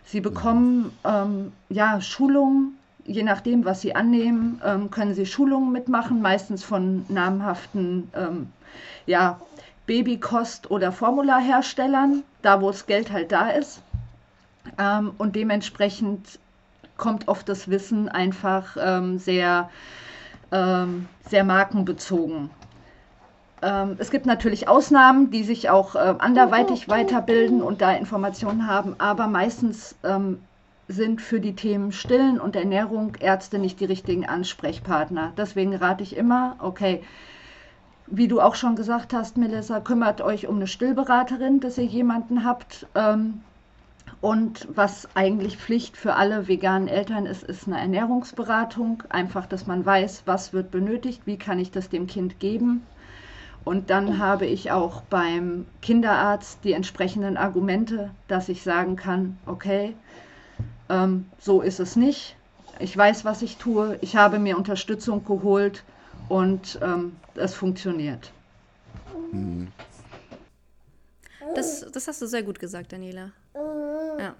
Sie 0.05 0.21
bekommen 0.21 0.93
ähm, 1.05 1.53
ja 1.69 2.01
Schulungen 2.01 2.77
je 3.05 3.23
nachdem, 3.23 3.65
was 3.65 3.81
Sie 3.81 3.95
annehmen, 3.95 4.61
ähm, 4.65 4.91
können 4.91 5.15
Sie 5.15 5.27
Schulungen 5.27 5.73
mitmachen, 5.73 6.23
meistens 6.23 6.65
von 6.65 7.05
namhaften 7.09 8.11
ähm, 8.15 8.53
ja, 9.07 9.41
Babykost- 9.87 10.71
oder 10.71 10.93
Formularherstellern, 10.93 12.23
da 12.43 12.61
wo 12.61 12.71
das 12.71 12.87
Geld 12.87 13.11
halt 13.11 13.33
da 13.33 13.51
ist. 13.51 13.83
Ähm, 14.79 15.13
und 15.19 15.35
dementsprechend 15.37 16.39
kommt 16.97 17.27
oft 17.27 17.49
das 17.49 17.69
Wissen 17.69 18.09
einfach 18.09 18.77
sehr, 19.17 19.71
sehr 20.51 21.45
markenbezogen. 21.45 22.51
Es 23.99 24.11
gibt 24.13 24.27
natürlich 24.27 24.69
Ausnahmen, 24.69 25.33
die 25.33 25.43
sich 25.43 25.69
auch 25.69 25.97
äh, 25.97 26.15
anderweitig 26.19 26.89
weiterbilden 26.89 27.61
und 27.61 27.81
da 27.81 27.93
Informationen 27.93 28.69
haben, 28.69 28.95
aber 28.99 29.27
meistens 29.27 29.97
sind 30.89 31.21
für 31.21 31.41
die 31.41 31.55
Themen 31.55 31.93
Stillen 31.93 32.41
und 32.41 32.57
Ernährung 32.57 33.17
Ärzte 33.21 33.59
nicht 33.59 33.81
die 33.81 33.85
richtigen 33.85 34.27
Ansprechpartner. 34.27 35.33
Deswegen 35.37 35.75
rate 35.75 36.03
ich 36.03 36.17
immer, 36.17 36.57
okay, 36.59 37.03
wie 38.07 38.29
du 38.29 38.41
auch 38.41 38.55
schon 38.55 38.77
gesagt 38.77 39.15
hast, 39.15 39.37
Melissa, 39.37 39.81
kümmert 39.81 40.21
euch 40.21 40.47
um 40.47 40.57
eine 40.57 40.67
Stillberaterin, 40.67 41.61
dass 41.61 41.79
ihr 41.79 41.85
jemanden 41.85 42.45
habt. 42.45 42.87
Ähm, 42.95 43.41
und 44.21 44.69
was 44.73 45.09
eigentlich 45.15 45.57
Pflicht 45.57 45.97
für 45.97 46.15
alle 46.15 46.47
veganen 46.47 46.89
Eltern 46.89 47.27
ist, 47.27 47.43
ist 47.43 47.67
eine 47.67 47.81
Ernährungsberatung. 47.81 49.03
Einfach, 49.09 49.47
dass 49.47 49.67
man 49.67 49.85
weiß, 49.85 50.23
was 50.27 50.53
wird 50.53 50.71
benötigt, 50.71 51.23
wie 51.25 51.39
kann 51.39 51.59
ich 51.59 51.71
das 51.71 51.89
dem 51.89 52.07
Kind 52.07 52.39
geben. 52.39 52.87
Und 53.65 53.91
dann 53.91 54.19
habe 54.19 54.47
ich 54.47 54.73
auch 54.73 55.03
beim 55.03 55.67
Kinderarzt 55.81 56.65
die 56.65 56.73
entsprechenden 56.73 57.37
Argumente, 57.37 58.11
dass 58.29 58.49
ich 58.49 58.63
sagen 58.63 58.97
kann, 58.97 59.39
okay, 59.47 59.95
ähm, 60.93 61.27
so 61.41 61.63
ist 61.63 61.81
es 61.81 61.97
nicht. 61.97 62.37
Ich 62.79 62.97
weiß, 62.97 63.25
was 63.25 63.43
ich 63.43 63.57
tue. 63.57 63.99
Ich 64.01 64.17
habe 64.17 64.39
mir 64.39 64.57
Unterstützung 64.57 65.25
geholt 65.25 65.83
und 66.29 66.79
ähm, 66.83 67.17
es 67.35 67.55
funktioniert. 67.55 68.31
Das, 71.55 71.87
das 71.93 72.09
hast 72.09 72.23
du 72.23 72.27
sehr 72.27 72.43
gut 72.43 72.59
gesagt, 72.59 72.93
Daniela. 72.93 73.33
Ja. 74.19 74.35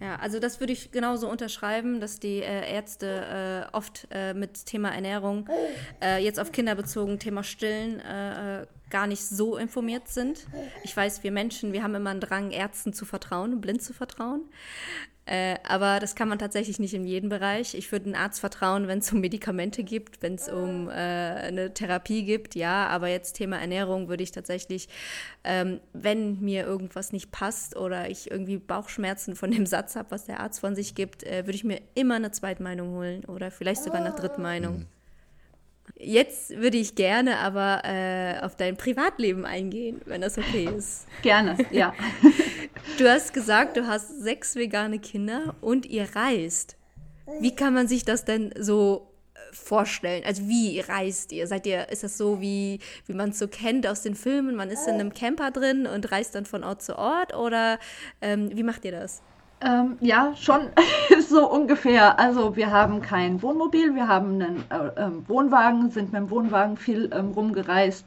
Ja, 0.00 0.16
also 0.16 0.40
das 0.40 0.58
würde 0.58 0.72
ich 0.72 0.90
genauso 0.90 1.30
unterschreiben, 1.30 2.00
dass 2.00 2.18
die 2.18 2.42
äh, 2.42 2.74
Ärzte 2.74 3.68
äh, 3.72 3.76
oft 3.76 4.08
äh, 4.10 4.34
mit 4.34 4.66
Thema 4.66 4.90
Ernährung, 4.90 5.48
äh, 6.02 6.22
jetzt 6.22 6.40
auf 6.40 6.50
Kinder 6.50 6.74
bezogen, 6.74 7.20
Thema 7.20 7.44
Stillen, 7.44 8.00
äh, 8.00 8.62
äh, 8.62 8.66
gar 8.94 9.08
nicht 9.08 9.26
so 9.26 9.56
informiert 9.56 10.06
sind. 10.06 10.46
Ich 10.84 10.96
weiß, 10.96 11.24
wir 11.24 11.32
Menschen, 11.32 11.72
wir 11.72 11.82
haben 11.82 11.96
immer 11.96 12.10
einen 12.10 12.20
Drang, 12.20 12.52
Ärzten 12.52 12.92
zu 12.92 13.04
vertrauen, 13.04 13.60
blind 13.60 13.82
zu 13.82 13.92
vertrauen. 13.92 14.42
Äh, 15.26 15.56
aber 15.66 15.98
das 15.98 16.14
kann 16.14 16.28
man 16.28 16.38
tatsächlich 16.38 16.78
nicht 16.78 16.94
in 16.94 17.04
jedem 17.04 17.28
Bereich. 17.28 17.74
Ich 17.74 17.90
würde 17.90 18.06
einem 18.06 18.14
Arzt 18.14 18.38
vertrauen, 18.38 18.86
wenn 18.86 19.00
es 19.00 19.10
um 19.10 19.18
Medikamente 19.18 19.82
gibt, 19.82 20.22
wenn 20.22 20.36
es 20.36 20.48
um 20.48 20.88
äh, 20.88 20.92
eine 20.92 21.74
Therapie 21.74 22.24
gibt, 22.24 22.54
ja. 22.54 22.86
Aber 22.86 23.08
jetzt 23.08 23.32
Thema 23.32 23.58
Ernährung 23.58 24.08
würde 24.08 24.22
ich 24.22 24.30
tatsächlich, 24.30 24.88
ähm, 25.42 25.80
wenn 25.92 26.38
mir 26.40 26.64
irgendwas 26.64 27.10
nicht 27.10 27.32
passt 27.32 27.76
oder 27.76 28.08
ich 28.08 28.30
irgendwie 28.30 28.58
Bauchschmerzen 28.58 29.34
von 29.34 29.50
dem 29.50 29.66
Satz 29.66 29.96
habe, 29.96 30.12
was 30.12 30.26
der 30.26 30.38
Arzt 30.38 30.60
von 30.60 30.76
sich 30.76 30.94
gibt, 30.94 31.24
äh, 31.24 31.46
würde 31.46 31.56
ich 31.56 31.64
mir 31.64 31.80
immer 31.94 32.14
eine 32.14 32.30
Zweitmeinung 32.30 32.90
holen 32.90 33.24
oder 33.24 33.50
vielleicht 33.50 33.82
sogar 33.82 34.02
eine 34.02 34.14
Drittmeinung. 34.14 34.78
Mhm 34.80 34.93
jetzt 36.04 36.50
würde 36.50 36.76
ich 36.76 36.94
gerne 36.94 37.38
aber 37.38 37.82
äh, 37.84 38.40
auf 38.40 38.56
dein 38.56 38.76
Privatleben 38.76 39.44
eingehen, 39.44 40.00
wenn 40.04 40.20
das 40.20 40.38
okay 40.38 40.68
ist. 40.76 41.06
Gerne, 41.22 41.56
ja. 41.70 41.94
Du 42.98 43.08
hast 43.08 43.32
gesagt, 43.32 43.76
du 43.76 43.86
hast 43.86 44.20
sechs 44.20 44.54
vegane 44.56 44.98
Kinder 44.98 45.54
und 45.60 45.86
ihr 45.86 46.06
reist. 46.14 46.76
Wie 47.40 47.54
kann 47.56 47.74
man 47.74 47.88
sich 47.88 48.04
das 48.04 48.24
denn 48.24 48.52
so 48.58 49.10
äh, 49.34 49.38
vorstellen? 49.52 50.22
Also 50.24 50.46
wie 50.46 50.80
reist 50.80 51.32
ihr? 51.32 51.46
Seid 51.46 51.66
ihr, 51.66 51.88
ist 51.88 52.04
das 52.04 52.18
so, 52.18 52.40
wie, 52.40 52.78
wie 53.06 53.14
man 53.14 53.30
es 53.30 53.38
so 53.38 53.48
kennt 53.48 53.86
aus 53.86 54.02
den 54.02 54.14
Filmen? 54.14 54.54
Man 54.54 54.70
ist 54.70 54.86
in 54.86 54.94
einem 54.94 55.14
Camper 55.14 55.50
drin 55.50 55.86
und 55.86 56.12
reist 56.12 56.34
dann 56.34 56.44
von 56.44 56.62
Ort 56.62 56.82
zu 56.82 56.96
Ort 56.98 57.34
oder 57.34 57.78
ähm, 58.20 58.50
wie 58.54 58.62
macht 58.62 58.84
ihr 58.84 58.92
das? 58.92 59.22
Ähm, 59.64 59.96
ja, 60.00 60.34
schon 60.36 60.68
so 61.28 61.50
ungefähr. 61.50 62.18
Also 62.18 62.54
wir 62.54 62.70
haben 62.70 63.00
kein 63.00 63.40
Wohnmobil, 63.40 63.94
wir 63.94 64.08
haben 64.08 64.34
einen 64.34 64.64
äh, 64.70 65.06
äh, 65.06 65.10
Wohnwagen, 65.26 65.90
sind 65.90 66.12
mit 66.12 66.20
dem 66.20 66.30
Wohnwagen 66.30 66.76
viel 66.76 67.10
ähm, 67.14 67.32
rumgereist, 67.32 68.06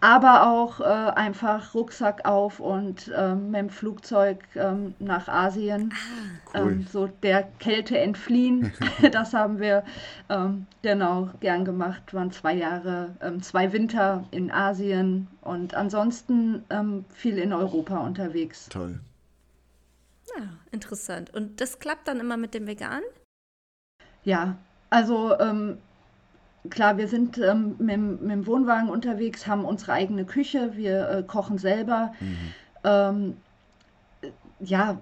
aber 0.00 0.48
auch 0.48 0.80
äh, 0.80 0.84
einfach 0.84 1.72
Rucksack 1.72 2.26
auf 2.26 2.58
und 2.58 3.12
ähm, 3.16 3.52
mit 3.52 3.60
dem 3.60 3.70
Flugzeug 3.70 4.38
ähm, 4.56 4.94
nach 4.98 5.28
Asien. 5.28 5.94
Ah, 5.94 6.58
cool. 6.58 6.72
Ähm, 6.72 6.86
so 6.90 7.06
der 7.22 7.44
Kälte 7.60 7.96
entfliehen, 7.96 8.72
das 9.12 9.34
haben 9.34 9.60
wir 9.60 9.84
ähm, 10.28 10.66
genau 10.82 11.28
gern 11.38 11.64
gemacht. 11.64 12.12
Waren 12.12 12.32
zwei 12.32 12.54
Jahre, 12.54 13.14
zwei 13.40 13.72
Winter 13.72 14.24
in 14.32 14.50
Asien 14.50 15.28
und 15.42 15.74
ansonsten 15.74 16.64
viel 17.14 17.38
in 17.38 17.52
Europa 17.52 17.98
unterwegs. 17.98 18.68
Toll. 18.68 19.00
Ja, 20.38 20.44
interessant. 20.70 21.34
Und 21.34 21.60
das 21.60 21.78
klappt 21.78 22.06
dann 22.06 22.20
immer 22.20 22.36
mit 22.36 22.54
dem 22.54 22.66
Vegan? 22.66 23.02
Ja, 24.22 24.56
also 24.90 25.38
ähm, 25.38 25.78
klar, 26.70 26.96
wir 26.96 27.08
sind 27.08 27.38
ähm, 27.38 27.74
mit, 27.78 27.98
mit, 27.98 28.30
dem 28.30 28.46
Wohnwagen 28.46 28.88
unterwegs, 28.88 29.46
haben 29.46 29.64
unsere 29.64 29.92
eigene 29.92 30.24
Küche, 30.24 30.76
wir 30.76 31.08
äh, 31.08 31.22
kochen 31.22 31.58
selber. 31.58 32.12
Mhm. 32.20 32.36
Ähm, 32.84 33.36
ja, 34.60 35.00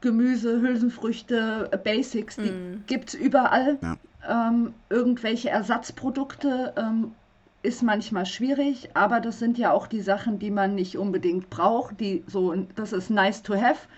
Gemüse, 0.00 0.60
Hülsenfrüchte, 0.60 1.70
Basics, 1.82 2.36
die 2.36 2.50
mhm. 2.50 2.84
gibt 2.86 3.10
es 3.10 3.14
überall. 3.14 3.78
Ja. 3.82 3.96
Ähm, 4.28 4.74
irgendwelche 4.88 5.48
Ersatzprodukte 5.48 6.74
ähm, 6.76 7.12
ist 7.62 7.82
manchmal 7.82 8.26
schwierig, 8.26 8.90
aber 8.94 9.20
das 9.20 9.38
sind 9.38 9.58
ja 9.58 9.72
auch 9.72 9.86
die 9.86 10.00
Sachen, 10.00 10.38
die 10.38 10.50
man 10.50 10.74
nicht 10.74 10.96
unbedingt 10.96 11.50
braucht, 11.50 12.00
die 12.00 12.24
so, 12.26 12.54
das 12.74 12.92
ist 12.92 13.10
nice 13.10 13.42
to 13.42 13.54
have. 13.54 13.88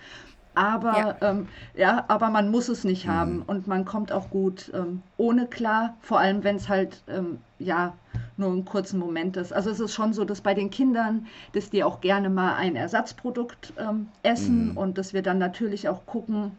Aber 0.54 0.98
ja, 0.98 1.16
ähm, 1.20 1.48
ja 1.74 2.04
aber 2.08 2.30
man 2.30 2.50
muss 2.50 2.68
es 2.68 2.84
nicht 2.84 3.06
mhm. 3.06 3.10
haben 3.10 3.42
und 3.42 3.66
man 3.66 3.84
kommt 3.84 4.12
auch 4.12 4.30
gut 4.30 4.70
ähm, 4.74 5.02
ohne 5.16 5.46
klar, 5.46 5.94
vor 6.00 6.18
allem 6.18 6.44
wenn 6.44 6.56
es 6.56 6.68
halt 6.68 7.02
ähm, 7.08 7.38
ja 7.58 7.94
nur 8.36 8.50
einen 8.50 8.64
kurzen 8.64 8.98
Moment 8.98 9.36
ist. 9.36 9.52
Also 9.52 9.70
es 9.70 9.80
ist 9.80 9.94
schon 9.94 10.12
so, 10.12 10.24
dass 10.24 10.40
bei 10.40 10.54
den 10.54 10.70
Kindern, 10.70 11.26
dass 11.52 11.70
die 11.70 11.84
auch 11.84 12.00
gerne 12.00 12.30
mal 12.30 12.56
ein 12.56 12.74
Ersatzprodukt 12.74 13.72
ähm, 13.78 14.08
essen 14.22 14.70
mhm. 14.70 14.76
und 14.76 14.98
dass 14.98 15.12
wir 15.12 15.22
dann 15.22 15.38
natürlich 15.38 15.88
auch 15.88 16.06
gucken, 16.06 16.52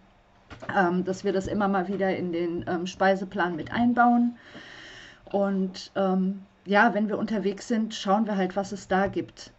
ähm, 0.76 1.04
dass 1.04 1.24
wir 1.24 1.34
das 1.34 1.48
immer 1.48 1.68
mal 1.68 1.88
wieder 1.88 2.16
in 2.16 2.32
den 2.32 2.66
ähm, 2.68 2.88
Speiseplan 2.88 3.56
mit 3.56 3.72
einbauen. 3.72 4.38
Und 5.32 5.92
ja, 6.66 6.94
wenn 6.94 7.08
wir 7.08 7.18
unterwegs 7.18 7.70
sind, 7.70 7.96
schauen 7.96 8.28
wir 8.28 8.36
halt, 8.36 8.58
was 8.58 8.74
es 8.74 8.90
da 8.90 9.08
gibt. 9.08 9.52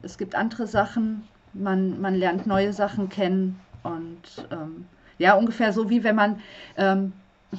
es 0.00 0.16
gibt 0.16 0.34
andere 0.34 0.66
Sachen, 0.66 1.22
man, 1.54 2.00
man 2.00 2.14
lernt 2.14 2.46
neue 2.46 2.72
Sachen 2.72 3.08
kennen 3.08 3.60
und 3.82 4.48
ähm, 4.50 4.86
ja, 5.18 5.34
ungefähr 5.34 5.72
so 5.72 5.90
wie 5.90 6.04
wenn 6.04 6.16
man 6.16 6.40
ähm, 6.76 7.12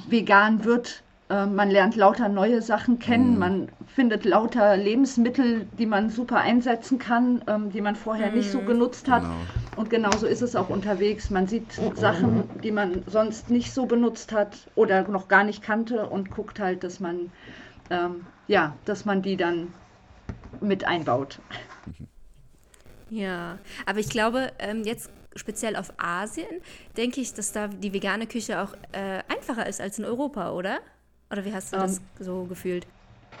vegan 0.08 0.64
wird. 0.64 1.02
Äh, 1.30 1.46
man 1.46 1.70
lernt 1.70 1.96
lauter 1.96 2.28
neue 2.28 2.60
Sachen 2.60 2.98
kennen, 2.98 3.34
mhm. 3.34 3.38
man 3.38 3.68
findet 3.86 4.24
lauter 4.24 4.76
Lebensmittel, 4.76 5.66
die 5.78 5.86
man 5.86 6.10
super 6.10 6.38
einsetzen 6.38 6.98
kann, 6.98 7.42
ähm, 7.46 7.70
die 7.70 7.80
man 7.80 7.96
vorher 7.96 8.30
mhm. 8.30 8.36
nicht 8.36 8.50
so 8.50 8.60
mhm. 8.60 8.66
genutzt 8.66 9.08
hat. 9.10 9.22
Genau. 9.22 9.34
Und 9.76 9.90
genauso 9.90 10.26
ist 10.26 10.42
es 10.42 10.54
auch 10.54 10.68
unterwegs. 10.68 11.30
Man 11.30 11.46
sieht 11.46 11.80
Sachen, 11.94 12.44
die 12.62 12.70
man 12.70 13.02
sonst 13.06 13.50
nicht 13.50 13.72
so 13.72 13.86
benutzt 13.86 14.32
hat 14.32 14.68
oder 14.74 15.08
noch 15.08 15.28
gar 15.28 15.44
nicht 15.44 15.62
kannte 15.62 16.06
und 16.06 16.30
guckt 16.30 16.60
halt, 16.60 16.84
dass 16.84 17.00
man, 17.00 17.32
ähm, 17.90 18.26
ja, 18.46 18.74
dass 18.84 19.04
man 19.04 19.22
die 19.22 19.36
dann 19.36 19.68
mit 20.60 20.84
einbaut. 20.84 21.40
Mhm. 21.86 22.06
Ja, 23.14 23.58
aber 23.86 24.00
ich 24.00 24.08
glaube, 24.08 24.50
ähm, 24.58 24.82
jetzt 24.82 25.08
speziell 25.36 25.76
auf 25.76 25.92
Asien, 25.98 26.48
denke 26.96 27.20
ich, 27.20 27.32
dass 27.32 27.52
da 27.52 27.68
die 27.68 27.92
vegane 27.92 28.26
Küche 28.26 28.60
auch 28.60 28.74
äh, 28.90 29.22
einfacher 29.32 29.66
ist 29.68 29.80
als 29.80 30.00
in 30.00 30.04
Europa, 30.04 30.50
oder? 30.50 30.80
Oder 31.30 31.44
wie 31.44 31.54
hast 31.54 31.72
du 31.72 31.76
um, 31.76 31.82
das 31.82 31.98
ähm, 31.98 32.04
so 32.18 32.44
gefühlt? 32.44 32.86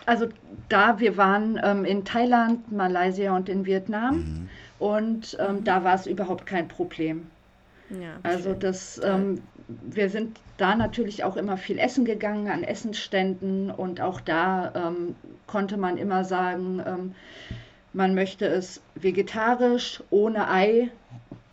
Also 0.06 0.28
da, 0.68 1.00
wir 1.00 1.16
waren 1.16 1.60
ähm, 1.62 1.84
in 1.84 2.04
Thailand, 2.04 2.70
Malaysia 2.70 3.34
und 3.34 3.48
in 3.48 3.66
Vietnam 3.66 4.16
mhm. 4.16 4.48
und 4.78 5.36
ähm, 5.40 5.56
mhm. 5.56 5.64
da 5.64 5.82
war 5.82 5.96
es 5.96 6.06
überhaupt 6.06 6.46
kein 6.46 6.68
Problem. 6.68 7.26
Ja, 7.90 8.18
also 8.22 8.50
schön. 8.50 8.60
das, 8.60 9.00
ähm, 9.04 9.42
wir 9.66 10.08
sind 10.08 10.38
da 10.56 10.76
natürlich 10.76 11.24
auch 11.24 11.36
immer 11.36 11.56
viel 11.56 11.78
essen 11.78 12.04
gegangen 12.04 12.48
an 12.48 12.62
Essensständen 12.62 13.72
und 13.72 14.00
auch 14.00 14.20
da 14.20 14.72
ähm, 14.74 15.16
konnte 15.48 15.76
man 15.76 15.96
immer 15.96 16.24
sagen, 16.24 17.12
man 17.94 18.14
möchte 18.14 18.46
es 18.46 18.82
vegetarisch, 18.96 20.02
ohne 20.10 20.50
Ei. 20.50 20.90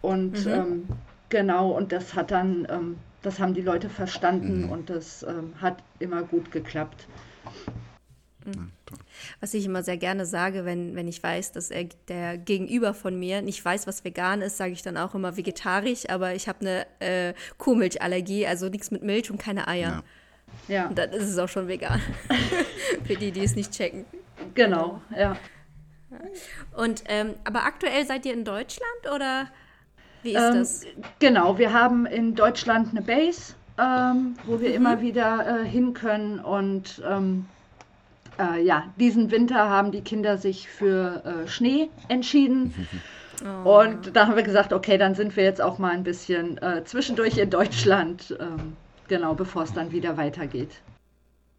Und 0.02 0.46
mhm. 0.46 0.52
ähm, 0.52 0.88
genau, 1.30 1.72
und 1.72 1.92
das 1.92 2.16
hat 2.16 2.32
dann, 2.32 2.68
ähm, 2.70 2.98
das 3.22 3.40
haben 3.40 3.54
die 3.54 3.62
Leute 3.62 3.90
verstanden 3.90 4.64
mhm. 4.64 4.72
und 4.72 4.90
das 4.90 5.24
ähm, 5.24 5.54
hat 5.62 5.78
immer 6.00 6.24
gut 6.24 6.52
geklappt. 6.52 7.08
Mhm. 8.46 8.72
Was 9.40 9.54
ich 9.54 9.66
immer 9.66 9.84
sehr 9.84 9.98
gerne 9.98 10.26
sage, 10.26 10.66
wenn, 10.66 10.96
wenn 10.96 11.08
ich 11.08 11.22
weiß, 11.22 11.52
dass 11.52 11.70
er, 11.70 11.86
der 12.08 12.38
Gegenüber 12.40 12.96
von 12.96 13.20
mir 13.20 13.44
nicht 13.44 13.64
weiß, 13.64 13.86
was 13.86 14.04
vegan 14.04 14.42
ist, 14.42 14.58
sage 14.58 14.72
ich 14.72 14.82
dann 14.82 14.98
auch 14.98 15.14
immer 15.14 15.38
vegetarisch, 15.38 16.10
aber 16.10 16.34
ich 16.34 16.48
habe 16.48 16.62
eine 16.62 16.88
äh, 17.00 17.34
Kuhmilchallergie, 17.60 18.48
also 18.48 18.68
nichts 18.70 18.90
mit 18.90 19.04
Milch 19.04 19.30
und 19.30 19.38
keine 19.38 19.68
Eier. 19.68 20.04
Ja. 20.68 20.76
ja. 20.76 20.88
Und 20.88 20.98
dann 20.98 21.12
ist 21.12 21.30
es 21.30 21.38
auch 21.38 21.50
schon 21.50 21.68
vegan. 21.68 22.02
Für 23.04 23.16
die, 23.16 23.32
die 23.32 23.44
es 23.44 23.56
nicht 23.56 23.72
checken. 23.72 24.06
Genau, 24.56 25.02
ja. 25.16 25.38
Und 26.76 27.04
ähm, 27.08 27.36
aber 27.44 27.64
aktuell 27.64 28.06
seid 28.06 28.26
ihr 28.26 28.34
in 28.34 28.44
Deutschland 28.44 29.14
oder 29.14 29.48
wie 30.24 30.34
ist 30.36 30.42
ähm, 30.42 30.54
das? 30.56 30.82
Genau, 31.20 31.58
wir 31.58 31.74
haben 31.74 32.06
in 32.06 32.36
Deutschland 32.36 32.90
eine 32.92 33.02
Base, 33.02 33.54
ähm, 33.78 34.36
wo 34.46 34.60
wir 34.60 34.70
mhm. 34.70 34.76
immer 34.76 35.02
wieder 35.02 35.62
äh, 35.62 35.66
hin 35.68 35.94
können 35.94 36.40
und 36.40 37.02
ähm, 37.08 37.46
äh, 38.40 38.64
ja, 38.64 38.92
diesen 38.98 39.32
Winter 39.32 39.70
haben 39.70 39.92
die 39.92 40.02
Kinder 40.02 40.38
sich 40.38 40.70
für 40.70 41.24
äh, 41.26 41.48
Schnee 41.48 41.90
entschieden. 42.08 42.88
Oh. 43.44 43.82
Und 43.82 44.16
da 44.16 44.28
haben 44.28 44.36
wir 44.36 44.44
gesagt, 44.44 44.72
okay, 44.72 45.00
dann 45.00 45.16
sind 45.16 45.36
wir 45.36 45.44
jetzt 45.44 45.62
auch 45.62 45.80
mal 45.80 45.94
ein 45.94 46.04
bisschen 46.04 46.60
äh, 46.60 46.84
zwischendurch 46.84 47.40
in 47.40 47.50
Deutschland, 47.50 48.38
ähm, 48.40 48.78
genau, 49.08 49.34
bevor 49.34 49.64
es 49.64 49.74
dann 49.74 49.92
wieder 49.92 50.16
weitergeht. 50.16 50.70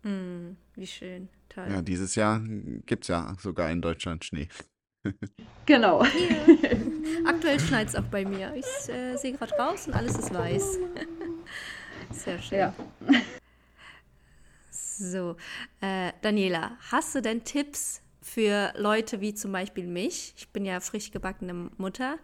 Mm, 0.05 0.51
wie 0.77 0.87
schön. 0.87 1.29
Toll. 1.55 1.67
Ja, 1.71 1.83
dieses 1.83 2.15
Jahr 2.15 2.41
gibt 2.87 3.05
es 3.05 3.09
ja 3.09 3.35
sogar 3.39 3.71
in 3.71 3.83
Deutschland 3.83 4.25
Schnee. 4.25 4.49
genau. 5.67 6.03
Ja. 6.05 6.11
Aktuell 7.27 7.61
schneit 7.61 7.89
es 7.89 7.97
auch 7.97 8.05
bei 8.05 8.25
mir. 8.25 8.55
Ich 8.55 8.89
äh, 8.89 9.17
sehe 9.17 9.33
gerade 9.33 9.53
raus 9.55 9.87
und 9.87 9.95
alles 9.95 10.19
ist 10.19 10.33
weiß. 10.33 10.79
Sehr 12.11 12.41
schön. 12.41 12.59
Ja. 12.59 12.75
So, 14.71 15.37
äh, 15.81 16.13
Daniela, 16.23 16.77
hast 16.91 17.15
du 17.15 17.23
denn 17.23 17.45
Tipps 17.45 18.03
für 18.23 18.73
Leute 18.77 19.21
wie 19.21 19.35
zum 19.35 19.51
Beispiel 19.53 19.87
mich. 19.87 20.33
Ich 20.37 20.49
bin 20.51 20.65
ja 20.65 20.79
frisch 20.81 21.11
gebackene 21.11 21.71
Mutter. 21.77 22.19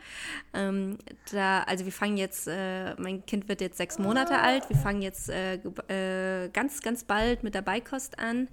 Ähm, 0.54 0.98
da, 1.32 1.62
also 1.64 1.84
wir 1.84 1.92
fangen 1.92 2.16
jetzt, 2.16 2.46
äh, 2.46 2.94
mein 2.98 3.26
Kind 3.26 3.48
wird 3.48 3.60
jetzt 3.60 3.78
sechs 3.78 3.98
Monate 3.98 4.38
alt. 4.38 4.68
Wir 4.70 4.76
fangen 4.76 5.02
jetzt 5.02 5.28
äh, 5.28 5.54
äh, 5.88 6.48
ganz, 6.50 6.82
ganz 6.82 7.04
bald 7.04 7.42
mit 7.42 7.54
der 7.54 7.62
Beikost 7.62 8.18
an. 8.18 8.48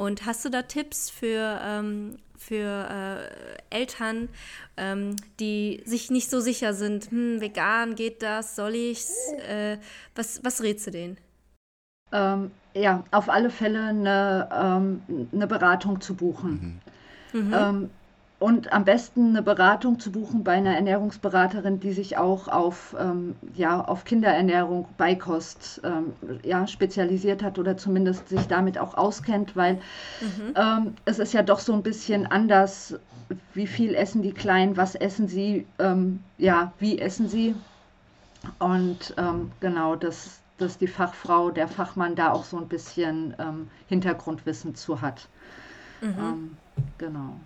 Und 0.00 0.24
hast 0.24 0.46
du 0.46 0.48
da 0.48 0.62
Tipps 0.62 1.10
für, 1.10 1.60
ähm, 1.62 2.16
für 2.38 2.88
äh, 2.88 3.76
Eltern, 3.76 4.30
ähm, 4.78 5.14
die 5.38 5.82
sich 5.84 6.10
nicht 6.10 6.30
so 6.30 6.40
sicher 6.40 6.72
sind, 6.72 7.10
hm, 7.10 7.42
vegan 7.42 7.96
geht 7.96 8.22
das, 8.22 8.56
soll 8.56 8.76
ich's? 8.76 9.12
Äh, 9.46 9.76
was, 10.14 10.42
was 10.42 10.62
rätst 10.62 10.86
du 10.86 10.90
denen? 10.90 11.18
Ähm, 12.12 12.50
ja, 12.72 13.04
auf 13.10 13.28
alle 13.28 13.50
Fälle 13.50 13.82
eine, 13.82 14.48
ähm, 14.50 15.02
eine 15.34 15.46
Beratung 15.46 16.00
zu 16.00 16.14
buchen. 16.14 16.80
Mhm. 17.34 17.48
Mhm. 17.48 17.90
Und 18.40 18.72
am 18.72 18.86
besten 18.86 19.28
eine 19.28 19.42
Beratung 19.42 20.00
zu 20.00 20.10
buchen 20.10 20.44
bei 20.44 20.52
einer 20.52 20.74
Ernährungsberaterin, 20.74 21.78
die 21.78 21.92
sich 21.92 22.16
auch 22.16 22.48
auf, 22.48 22.96
ähm, 22.98 23.36
ja, 23.54 23.84
auf 23.84 24.04
Kinderernährung, 24.04 24.88
Beikost 24.96 25.82
ähm, 25.84 26.14
ja, 26.42 26.66
spezialisiert 26.66 27.42
hat 27.42 27.58
oder 27.58 27.76
zumindest 27.76 28.30
sich 28.30 28.46
damit 28.48 28.78
auch 28.78 28.96
auskennt, 28.96 29.56
weil 29.56 29.74
mhm. 30.22 30.54
ähm, 30.56 30.94
es 31.04 31.18
ist 31.18 31.34
ja 31.34 31.42
doch 31.42 31.58
so 31.58 31.74
ein 31.74 31.82
bisschen 31.82 32.26
anders, 32.26 32.98
wie 33.52 33.66
viel 33.66 33.94
essen 33.94 34.22
die 34.22 34.32
Kleinen, 34.32 34.78
was 34.78 34.94
essen 34.94 35.28
sie, 35.28 35.66
ähm, 35.78 36.20
ja, 36.38 36.72
wie 36.78 36.98
essen 36.98 37.28
sie. 37.28 37.54
Und 38.58 39.14
ähm, 39.18 39.52
genau, 39.60 39.96
das, 39.96 40.40
dass 40.56 40.78
die 40.78 40.86
Fachfrau, 40.86 41.50
der 41.50 41.68
Fachmann 41.68 42.14
da 42.14 42.32
auch 42.32 42.44
so 42.44 42.56
ein 42.56 42.68
bisschen 42.68 43.34
ähm, 43.38 43.68
Hintergrundwissen 43.88 44.74
zu 44.74 45.02
hat. 45.02 45.28
Mhm. 46.00 46.56
Genau. 46.96 47.38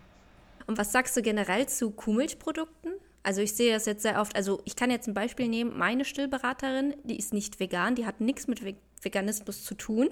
Und 0.66 0.78
was 0.78 0.92
sagst 0.92 1.16
du 1.16 1.22
generell 1.22 1.66
zu 1.66 1.90
Kuhmilchprodukten? 1.90 2.92
Also 3.22 3.40
ich 3.40 3.54
sehe 3.54 3.72
das 3.72 3.86
jetzt 3.86 4.02
sehr 4.02 4.20
oft. 4.20 4.36
Also 4.36 4.60
ich 4.64 4.76
kann 4.76 4.90
jetzt 4.90 5.08
ein 5.08 5.14
Beispiel 5.14 5.48
nehmen. 5.48 5.76
Meine 5.78 6.04
Stillberaterin, 6.04 6.94
die 7.04 7.16
ist 7.16 7.32
nicht 7.32 7.58
vegan, 7.58 7.94
die 7.94 8.06
hat 8.06 8.20
nichts 8.20 8.46
mit 8.46 8.60
Veganismus 9.02 9.64
zu 9.64 9.74
tun. 9.74 10.10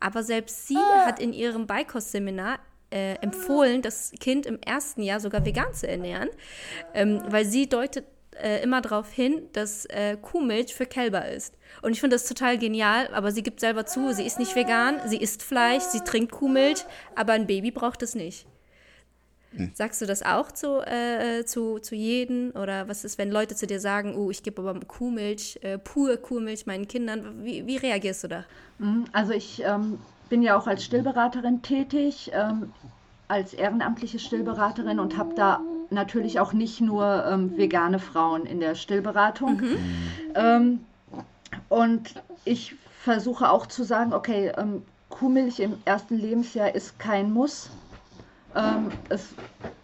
Aber 0.00 0.22
selbst 0.22 0.68
sie 0.68 0.76
ah. 0.76 1.06
hat 1.06 1.20
in 1.20 1.32
ihrem 1.32 1.66
Beikostseminar 1.66 2.60
äh, 2.90 3.14
empfohlen, 3.16 3.82
das 3.82 4.12
Kind 4.20 4.46
im 4.46 4.60
ersten 4.60 5.02
Jahr 5.02 5.18
sogar 5.18 5.44
vegan 5.44 5.72
zu 5.74 5.88
ernähren, 5.88 6.28
ähm, 6.94 7.22
weil 7.28 7.44
sie 7.44 7.68
deutet 7.68 8.04
äh, 8.40 8.62
immer 8.62 8.80
darauf 8.80 9.10
hin, 9.10 9.48
dass 9.52 9.86
äh, 9.86 10.16
Kuhmilch 10.20 10.74
für 10.74 10.86
Kälber 10.86 11.28
ist. 11.28 11.54
Und 11.80 11.92
ich 11.92 12.00
finde 12.00 12.16
das 12.16 12.26
total 12.26 12.58
genial, 12.58 13.08
aber 13.12 13.32
sie 13.32 13.42
gibt 13.42 13.60
selber 13.60 13.86
zu, 13.86 14.12
sie 14.12 14.26
ist 14.26 14.38
nicht 14.38 14.54
vegan, 14.54 15.00
sie 15.06 15.16
isst 15.16 15.42
Fleisch, 15.42 15.84
sie 15.84 16.00
trinkt 16.00 16.32
Kuhmilch, 16.32 16.84
aber 17.14 17.32
ein 17.32 17.46
Baby 17.46 17.70
braucht 17.70 18.02
es 18.02 18.14
nicht. 18.14 18.46
Hm. 19.56 19.70
Sagst 19.74 20.00
du 20.00 20.06
das 20.06 20.22
auch 20.22 20.52
zu, 20.52 20.80
äh, 20.86 21.44
zu, 21.44 21.78
zu 21.78 21.94
jedem? 21.94 22.52
Oder 22.54 22.88
was 22.88 23.04
ist, 23.04 23.18
wenn 23.18 23.30
Leute 23.30 23.54
zu 23.54 23.66
dir 23.66 23.80
sagen, 23.80 24.16
oh, 24.16 24.30
ich 24.30 24.42
gebe 24.42 24.62
aber 24.62 24.78
Kuhmilch, 24.80 25.58
äh, 25.62 25.78
pure 25.78 26.18
Kuhmilch 26.18 26.66
meinen 26.66 26.88
Kindern? 26.88 27.44
Wie, 27.44 27.66
wie 27.66 27.76
reagierst 27.76 28.24
du 28.24 28.28
da? 28.28 28.44
Hm, 28.78 29.04
also 29.12 29.32
ich 29.32 29.62
ähm, 29.64 29.98
bin 30.28 30.42
ja 30.42 30.56
auch 30.56 30.66
als 30.66 30.84
Stillberaterin 30.84 31.62
tätig, 31.62 32.30
ähm, 32.34 32.72
als 33.28 33.54
ehrenamtliche 33.54 34.18
Stillberaterin 34.18 34.98
und 34.98 35.16
habe 35.16 35.34
da 35.34 35.60
natürlich 35.90 36.40
auch 36.40 36.52
nicht 36.52 36.80
nur 36.80 37.24
ähm, 37.26 37.56
vegane 37.56 37.98
Frauen 37.98 38.46
in 38.46 38.60
der 38.60 38.74
Stillberatung. 38.74 39.56
Mhm. 39.56 39.78
Ähm, 40.34 40.80
und 41.68 42.14
ich 42.44 42.74
versuche 43.02 43.50
auch 43.50 43.66
zu 43.66 43.84
sagen, 43.84 44.12
okay, 44.12 44.52
ähm, 44.56 44.82
Kuhmilch 45.10 45.60
im 45.60 45.74
ersten 45.84 46.16
Lebensjahr 46.16 46.74
ist 46.74 46.98
kein 46.98 47.30
Muss. 47.32 47.70
Ähm, 48.54 48.90
es 49.08 49.34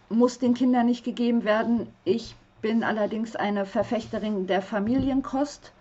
muss 0.09 0.38
den 0.38 0.54
Kindern 0.54 0.87
nicht 0.87 1.04
gegeben 1.04 1.44
werden. 1.44 1.87
Ich 2.04 2.35
bin 2.61 2.83
allerdings 2.83 3.37
eine 3.37 3.66
Verfechterin 3.66 4.46
der 4.46 4.62
Familienkost 4.62 5.72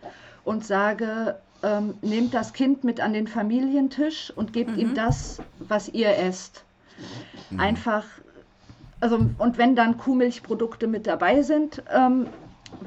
und 0.43 0.65
sage, 0.65 1.36
ähm, 1.63 1.95
nehmt 2.02 2.34
das 2.34 2.54
Kind 2.54 2.84
mit 2.84 3.00
an 3.02 3.13
den 3.13 3.28
Familientisch 3.28 4.32
und 4.36 4.54
gebt 4.54 4.71
mhm. 4.71 4.80
ihm 4.80 4.95
das, 4.95 5.41
was 5.60 5.89
ihr 5.89 6.15
esst. 6.17 6.63
Mhm. 7.50 7.60
Einfach, 7.60 8.06
also 9.00 9.19
und 9.38 9.58
wenn 9.58 9.76
dann 9.76 9.97
Kuhmilchprodukte 9.97 10.88
mit 10.88 11.08
dabei 11.08 11.41
sind, 11.41 11.84
ähm, 11.93 12.28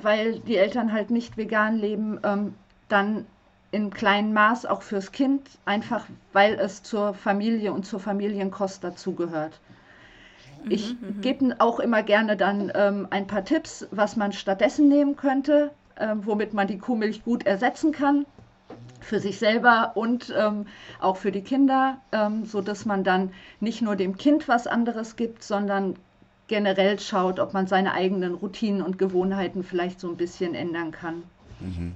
weil 0.02 0.40
die 0.40 0.56
Eltern 0.56 0.92
halt 0.92 1.10
nicht 1.10 1.36
vegan 1.36 1.76
leben, 1.76 2.20
ähm, 2.22 2.54
dann 2.88 3.26
in 3.72 3.90
kleinem 3.90 4.32
Maß 4.32 4.66
auch 4.66 4.82
fürs 4.82 5.12
Kind, 5.12 5.42
einfach 5.64 6.06
weil 6.32 6.54
es 6.54 6.82
zur 6.82 7.14
Familie 7.14 7.72
und 7.72 7.86
zur 7.86 8.00
Familienkost 8.00 8.82
dazugehört. 8.82 9.60
Ich 10.68 10.94
mhm, 10.94 11.16
mhm. 11.16 11.20
gebe 11.20 11.56
auch 11.58 11.80
immer 11.80 12.02
gerne 12.02 12.36
dann 12.36 12.70
ähm, 12.74 13.06
ein 13.10 13.26
paar 13.26 13.44
Tipps, 13.44 13.86
was 13.90 14.16
man 14.16 14.32
stattdessen 14.32 14.88
nehmen 14.88 15.16
könnte, 15.16 15.70
äh, 15.96 16.14
womit 16.22 16.54
man 16.54 16.66
die 16.66 16.78
Kuhmilch 16.78 17.24
gut 17.24 17.46
ersetzen 17.46 17.92
kann 17.92 18.26
für 19.00 19.20
sich 19.20 19.38
selber 19.38 19.92
und 19.94 20.32
ähm, 20.36 20.66
auch 21.00 21.16
für 21.16 21.32
die 21.32 21.42
Kinder, 21.42 21.98
ähm, 22.12 22.44
so 22.44 22.60
dass 22.60 22.84
man 22.84 23.02
dann 23.04 23.32
nicht 23.58 23.82
nur 23.82 23.96
dem 23.96 24.16
Kind 24.16 24.46
was 24.46 24.66
anderes 24.66 25.16
gibt, 25.16 25.42
sondern 25.42 25.96
generell 26.48 26.98
schaut, 26.98 27.40
ob 27.40 27.54
man 27.54 27.66
seine 27.66 27.94
eigenen 27.94 28.34
Routinen 28.34 28.82
und 28.82 28.98
Gewohnheiten 28.98 29.64
vielleicht 29.64 30.00
so 30.00 30.08
ein 30.08 30.16
bisschen 30.16 30.54
ändern 30.54 30.90
kann. 30.90 31.22
Mhm. 31.60 31.94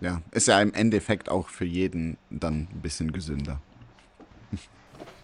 Ja, 0.00 0.22
ist 0.30 0.48
ja 0.48 0.60
im 0.62 0.72
Endeffekt 0.72 1.28
auch 1.28 1.48
für 1.48 1.66
jeden 1.66 2.16
dann 2.30 2.68
ein 2.72 2.80
bisschen 2.80 3.12
gesünder. 3.12 3.60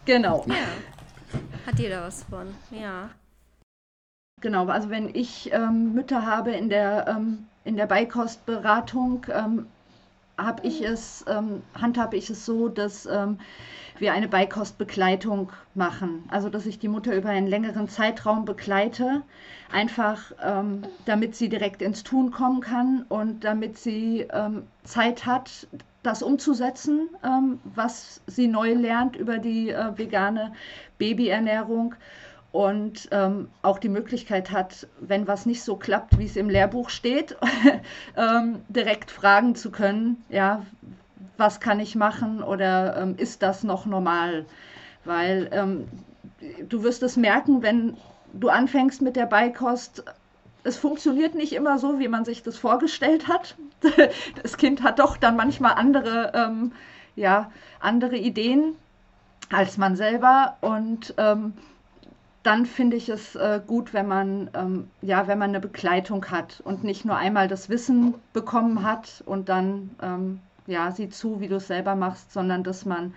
Genau. 0.05 0.45
Ja. 0.47 0.55
Hat 1.67 1.81
jeder 1.81 2.03
was 2.03 2.23
von, 2.23 2.55
ja. 2.71 3.11
Genau, 4.41 4.67
also 4.69 4.89
wenn 4.89 5.13
ich 5.13 5.53
ähm, 5.53 5.95
Mütter 5.95 6.25
habe 6.25 6.53
in 6.53 6.69
der, 6.69 7.09
ähm, 7.09 7.47
in 7.65 7.77
der 7.77 7.87
Beikostberatung, 7.87 9.27
ähm, 9.33 9.67
habe 10.39 10.65
ich 10.65 10.83
es, 10.83 11.25
ähm, 11.27 11.63
handhabe 11.75 12.17
ich 12.17 12.31
es 12.31 12.47
so, 12.47 12.69
dass 12.69 13.07
ähm, 13.07 13.39
wir 13.99 14.13
eine 14.13 14.29
Beikostbegleitung 14.29 15.51
machen. 15.75 16.25
Also 16.29 16.51
dass 16.51 16.67
ich 16.67 16.79
die 16.79 16.89
Mutter 16.89 17.17
über 17.17 17.31
einen 17.31 17.47
längeren 17.49 17.89
Zeitraum 17.89 18.45
begleite, 18.45 19.23
einfach 19.73 20.33
ähm, 20.45 20.83
damit 21.07 21.35
sie 21.35 21.49
direkt 21.49 21.83
ins 21.83 22.05
Tun 22.05 22.31
kommen 22.31 22.61
kann 22.61 23.07
und 23.09 23.43
damit 23.43 23.79
sie 23.79 24.27
ähm, 24.31 24.65
Zeit 24.85 25.27
hat, 25.27 25.67
das 26.07 26.23
umzusetzen, 26.23 27.09
ähm, 27.25 27.59
was 27.65 28.23
sie 28.27 28.47
neu 28.47 28.75
lernt 28.75 29.17
über 29.17 29.39
die 29.39 29.71
äh, 29.71 29.99
vegane 29.99 30.53
Babyernährung 30.99 31.95
und 32.53 33.09
ähm, 33.11 33.49
auch 33.63 33.79
die 33.79 33.89
Möglichkeit 33.89 34.51
hat, 34.51 34.87
wenn 35.01 35.27
was 35.27 35.45
nicht 35.45 35.63
so 35.63 35.77
klappt, 35.77 36.19
wie 36.19 36.25
es 36.25 36.37
im 36.37 36.49
Lehrbuch 36.49 36.89
steht, 36.89 37.37
ähm, 38.17 38.63
direkt 38.69 39.11
fragen 39.11 39.55
zu 39.55 39.71
können, 39.71 40.25
ja, 40.31 40.65
was 41.37 41.61
kann 41.61 41.81
ich 41.81 41.97
machen 41.97 42.43
oder 42.43 42.97
ähm, 42.97 43.15
ist 43.19 43.43
das 43.43 43.63
noch 43.63 43.85
normal? 43.85 44.47
Weil 45.05 45.51
ähm, 45.53 45.89
du 46.69 46.83
wirst 46.83 47.03
es 47.03 47.17
merken, 47.17 47.63
wenn 47.63 47.97
du 48.33 48.49
anfängst 48.49 49.03
mit 49.03 49.17
der 49.17 49.27
Beikost, 49.27 50.05
es 50.67 50.77
funktioniert 50.77 51.35
nicht 51.35 51.53
immer 51.53 51.79
so, 51.79 51.99
wie 51.99 52.09
man 52.09 52.25
sich 52.25 52.43
das 52.43 52.59
vorgestellt 52.59 53.29
hat. 53.29 53.57
Das 54.43 54.57
Kind 54.57 54.83
hat 54.83 54.99
doch 54.99 55.17
dann 55.17 55.37
manchmal 55.37 55.75
andere, 55.75 56.33
ähm, 56.35 56.73
ja, 57.15 57.51
andere 57.81 58.17
Ideen 58.17 58.75
als 59.51 59.79
man 59.79 59.97
selber 59.97 60.57
und 60.61 61.15
ähm, 61.19 61.53
dann 62.43 62.67
finde 62.67 62.97
ich 62.97 63.09
es 63.09 63.35
äh, 63.35 63.61
gut, 63.65 63.93
wenn 63.93 64.07
man, 64.07 64.51
ähm, 64.55 64.89
ja, 65.03 65.27
wenn 65.27 65.39
man 65.39 65.51
eine 65.51 65.61
Begleitung 65.61 66.25
hat 66.31 66.61
und 66.65 66.85
nicht 66.85 67.05
nur 67.05 67.17
einmal 67.17 67.49
das 67.49 67.69
Wissen 67.69 68.15
bekommen 68.33 68.83
hat 68.83 69.23
und 69.27 69.49
dann, 69.49 69.91
ähm, 70.01 70.41
ja, 70.67 70.91
sieh 70.93 71.09
zu, 71.09 71.41
wie 71.41 71.49
du 71.49 71.57
es 71.57 71.67
selber 71.67 71.97
machst, 71.97 72.33
sondern 72.33 72.63
dass 72.63 72.85
man, 72.85 73.15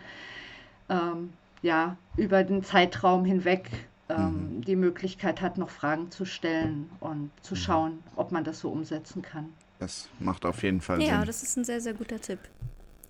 ähm, 0.90 1.32
ja, 1.62 1.96
über 2.16 2.44
den 2.44 2.64
Zeitraum 2.64 3.26
hinweg 3.26 3.70
ähm, 4.10 4.58
mhm. 4.58 4.62
die 4.62 4.76
Möglichkeit 4.76 5.42
hat, 5.42 5.58
noch 5.58 5.70
Fragen 5.70 6.12
zu 6.12 6.26
stellen 6.26 6.90
und 7.00 7.32
zu 7.42 7.54
mhm. 7.54 7.60
schauen, 7.60 8.04
ob 8.16 8.32
man 8.32 8.44
das 8.44 8.60
so 8.60 8.70
umsetzen 8.70 9.22
kann. 9.22 9.50
Das 9.80 10.10
macht 10.20 10.46
auf 10.46 10.64
jeden 10.64 10.82
Fall 10.82 11.00
ja, 11.00 11.06
Sinn. 11.06 11.16
Ja, 11.16 11.26
das 11.26 11.44
ist 11.44 11.58
ein 11.58 11.64
sehr, 11.64 11.80
sehr 11.80 11.94
guter 11.94 12.20
Tipp, 12.20 12.40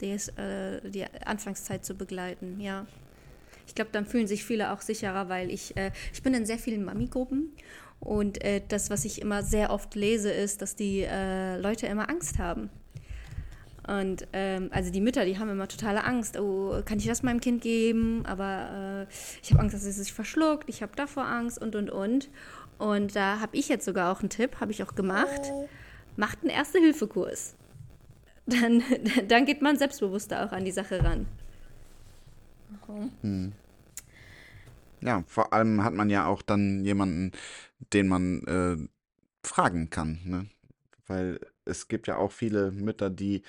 die, 0.02 0.12
ist, 0.12 0.38
äh, 0.38 0.82
die 0.90 1.06
Anfangszeit 1.26 1.86
zu 1.86 1.96
begleiten, 1.96 2.60
ja. 2.60 2.86
Ich 3.66 3.76
glaube, 3.76 3.92
dann 3.92 4.06
fühlen 4.06 4.28
sich 4.28 4.44
viele 4.44 4.72
auch 4.72 4.82
sicherer, 4.82 5.30
weil 5.30 5.52
ich, 5.52 5.78
äh, 5.78 5.92
ich 6.12 6.24
bin 6.24 6.34
in 6.34 6.46
sehr 6.46 6.58
vielen 6.58 6.84
Mami-Gruppen 6.84 7.52
und 8.00 8.44
äh, 8.44 8.62
das, 8.68 8.90
was 8.90 9.06
ich 9.06 9.22
immer 9.22 9.44
sehr 9.44 9.72
oft 9.72 9.96
lese, 9.96 10.32
ist, 10.32 10.62
dass 10.62 10.76
die 10.76 11.02
äh, 11.02 11.58
Leute 11.58 11.88
immer 11.88 12.10
Angst 12.10 12.40
haben. 12.40 12.70
Und 13.90 14.28
ähm, 14.34 14.70
also 14.72 14.92
die 14.92 15.02
Mütter, 15.02 15.26
die 15.26 15.40
haben 15.40 15.50
immer 15.50 15.68
totale 15.68 16.04
Angst. 16.04 16.38
Oh, 16.38 16.80
kann 16.86 17.00
ich 17.00 17.08
das 17.08 17.24
meinem 17.24 17.40
Kind 17.40 17.64
geben? 17.64 18.24
Aber 18.26 19.08
äh, 19.10 19.14
ich 19.42 19.52
habe 19.52 19.64
Angst, 19.64 19.74
dass 19.74 19.84
es 19.84 19.96
sich 19.96 20.14
verschluckt. 20.14 20.70
Ich 20.70 20.84
habe 20.84 20.92
davor 20.96 21.26
Angst 21.26 21.60
und 21.60 21.76
und 21.76 21.90
und. 21.90 22.30
Und 22.78 23.16
da 23.16 23.40
habe 23.40 23.58
ich 23.58 23.68
jetzt 23.68 23.86
sogar 23.86 24.12
auch 24.12 24.20
einen 24.20 24.30
Tipp, 24.30 24.60
habe 24.60 24.72
ich 24.72 24.84
auch 24.84 24.94
gemacht. 24.94 25.42
Macht 26.18 26.42
einen 26.42 26.52
Erste-Hilfe-Kurs. 26.52 27.56
Dann, 28.50 28.82
dann 29.28 29.46
geht 29.46 29.62
man 29.62 29.78
selbstbewusster 29.78 30.44
auch 30.44 30.52
an 30.52 30.66
die 30.66 30.72
Sache 30.72 31.04
ran. 31.04 31.28
Hm. 33.22 33.54
Ja, 35.02 35.24
vor 35.28 35.54
allem 35.54 35.84
hat 35.84 35.94
man 35.94 36.10
ja 36.10 36.26
auch 36.26 36.42
dann 36.42 36.84
jemanden, 36.84 37.32
den 37.94 38.08
man 38.08 38.42
äh, 38.48 39.48
fragen 39.48 39.92
kann, 39.92 40.20
ne? 40.26 40.48
Weil 41.06 41.40
es 41.66 41.88
gibt 41.90 42.08
ja 42.08 42.18
auch 42.18 42.32
viele 42.32 42.72
Mütter, 42.72 43.12
die 43.12 43.44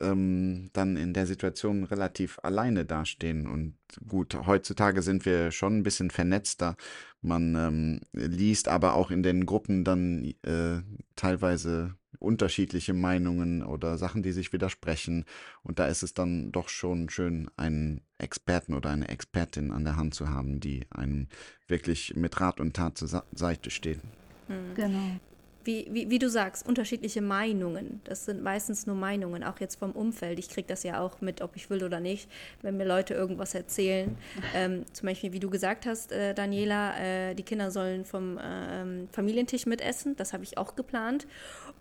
ähm, 0.00 0.70
dann 0.72 0.96
in 0.96 1.12
der 1.12 1.26
Situation 1.26 1.84
relativ 1.84 2.38
alleine 2.42 2.84
dastehen. 2.84 3.46
Und 3.46 3.74
gut, 4.08 4.34
heutzutage 4.46 5.02
sind 5.02 5.24
wir 5.24 5.50
schon 5.50 5.78
ein 5.78 5.82
bisschen 5.82 6.10
vernetzter. 6.10 6.76
Man 7.20 7.54
ähm, 7.54 8.00
liest 8.12 8.68
aber 8.68 8.94
auch 8.94 9.10
in 9.10 9.22
den 9.22 9.46
Gruppen 9.46 9.84
dann 9.84 10.34
äh, 10.42 10.82
teilweise 11.16 11.94
unterschiedliche 12.18 12.94
Meinungen 12.94 13.62
oder 13.62 13.98
Sachen, 13.98 14.22
die 14.22 14.32
sich 14.32 14.52
widersprechen. 14.52 15.24
Und 15.62 15.78
da 15.78 15.86
ist 15.86 16.02
es 16.02 16.14
dann 16.14 16.52
doch 16.52 16.68
schon 16.68 17.08
schön, 17.08 17.50
einen 17.56 18.02
Experten 18.18 18.74
oder 18.74 18.90
eine 18.90 19.08
Expertin 19.08 19.72
an 19.72 19.84
der 19.84 19.96
Hand 19.96 20.14
zu 20.14 20.28
haben, 20.30 20.60
die 20.60 20.86
einem 20.90 21.28
wirklich 21.66 22.14
mit 22.14 22.40
Rat 22.40 22.60
und 22.60 22.74
Tat 22.74 22.98
zur 22.98 23.24
Seite 23.32 23.70
steht. 23.70 24.00
Hm. 24.46 24.74
Genau. 24.74 25.20
Wie, 25.64 25.88
wie, 25.90 26.10
wie, 26.10 26.18
du 26.18 26.28
sagst, 26.28 26.66
unterschiedliche 26.66 27.22
Meinungen. 27.22 28.00
Das 28.04 28.24
sind 28.24 28.42
meistens 28.42 28.86
nur 28.86 28.96
Meinungen, 28.96 29.44
auch 29.44 29.60
jetzt 29.60 29.76
vom 29.76 29.92
Umfeld. 29.92 30.38
Ich 30.38 30.48
kriege 30.48 30.66
das 30.68 30.82
ja 30.82 31.00
auch 31.00 31.20
mit, 31.20 31.40
ob 31.42 31.56
ich 31.56 31.70
will 31.70 31.84
oder 31.84 32.00
nicht, 32.00 32.28
wenn 32.62 32.76
mir 32.76 32.86
Leute 32.86 33.14
irgendwas 33.14 33.54
erzählen. 33.54 34.16
Ähm, 34.54 34.84
zum 34.92 35.06
Beispiel, 35.06 35.32
wie 35.32 35.40
du 35.40 35.48
gesagt 35.48 35.86
hast, 35.86 36.12
äh, 36.12 36.34
Daniela, 36.34 36.98
äh, 36.98 37.34
die 37.34 37.42
Kinder 37.42 37.70
sollen 37.70 38.04
vom 38.04 38.36
äh, 38.36 39.06
Familientisch 39.12 39.66
mitessen. 39.66 40.14
Das 40.16 40.32
habe 40.32 40.42
ich 40.42 40.58
auch 40.58 40.74
geplant. 40.76 41.26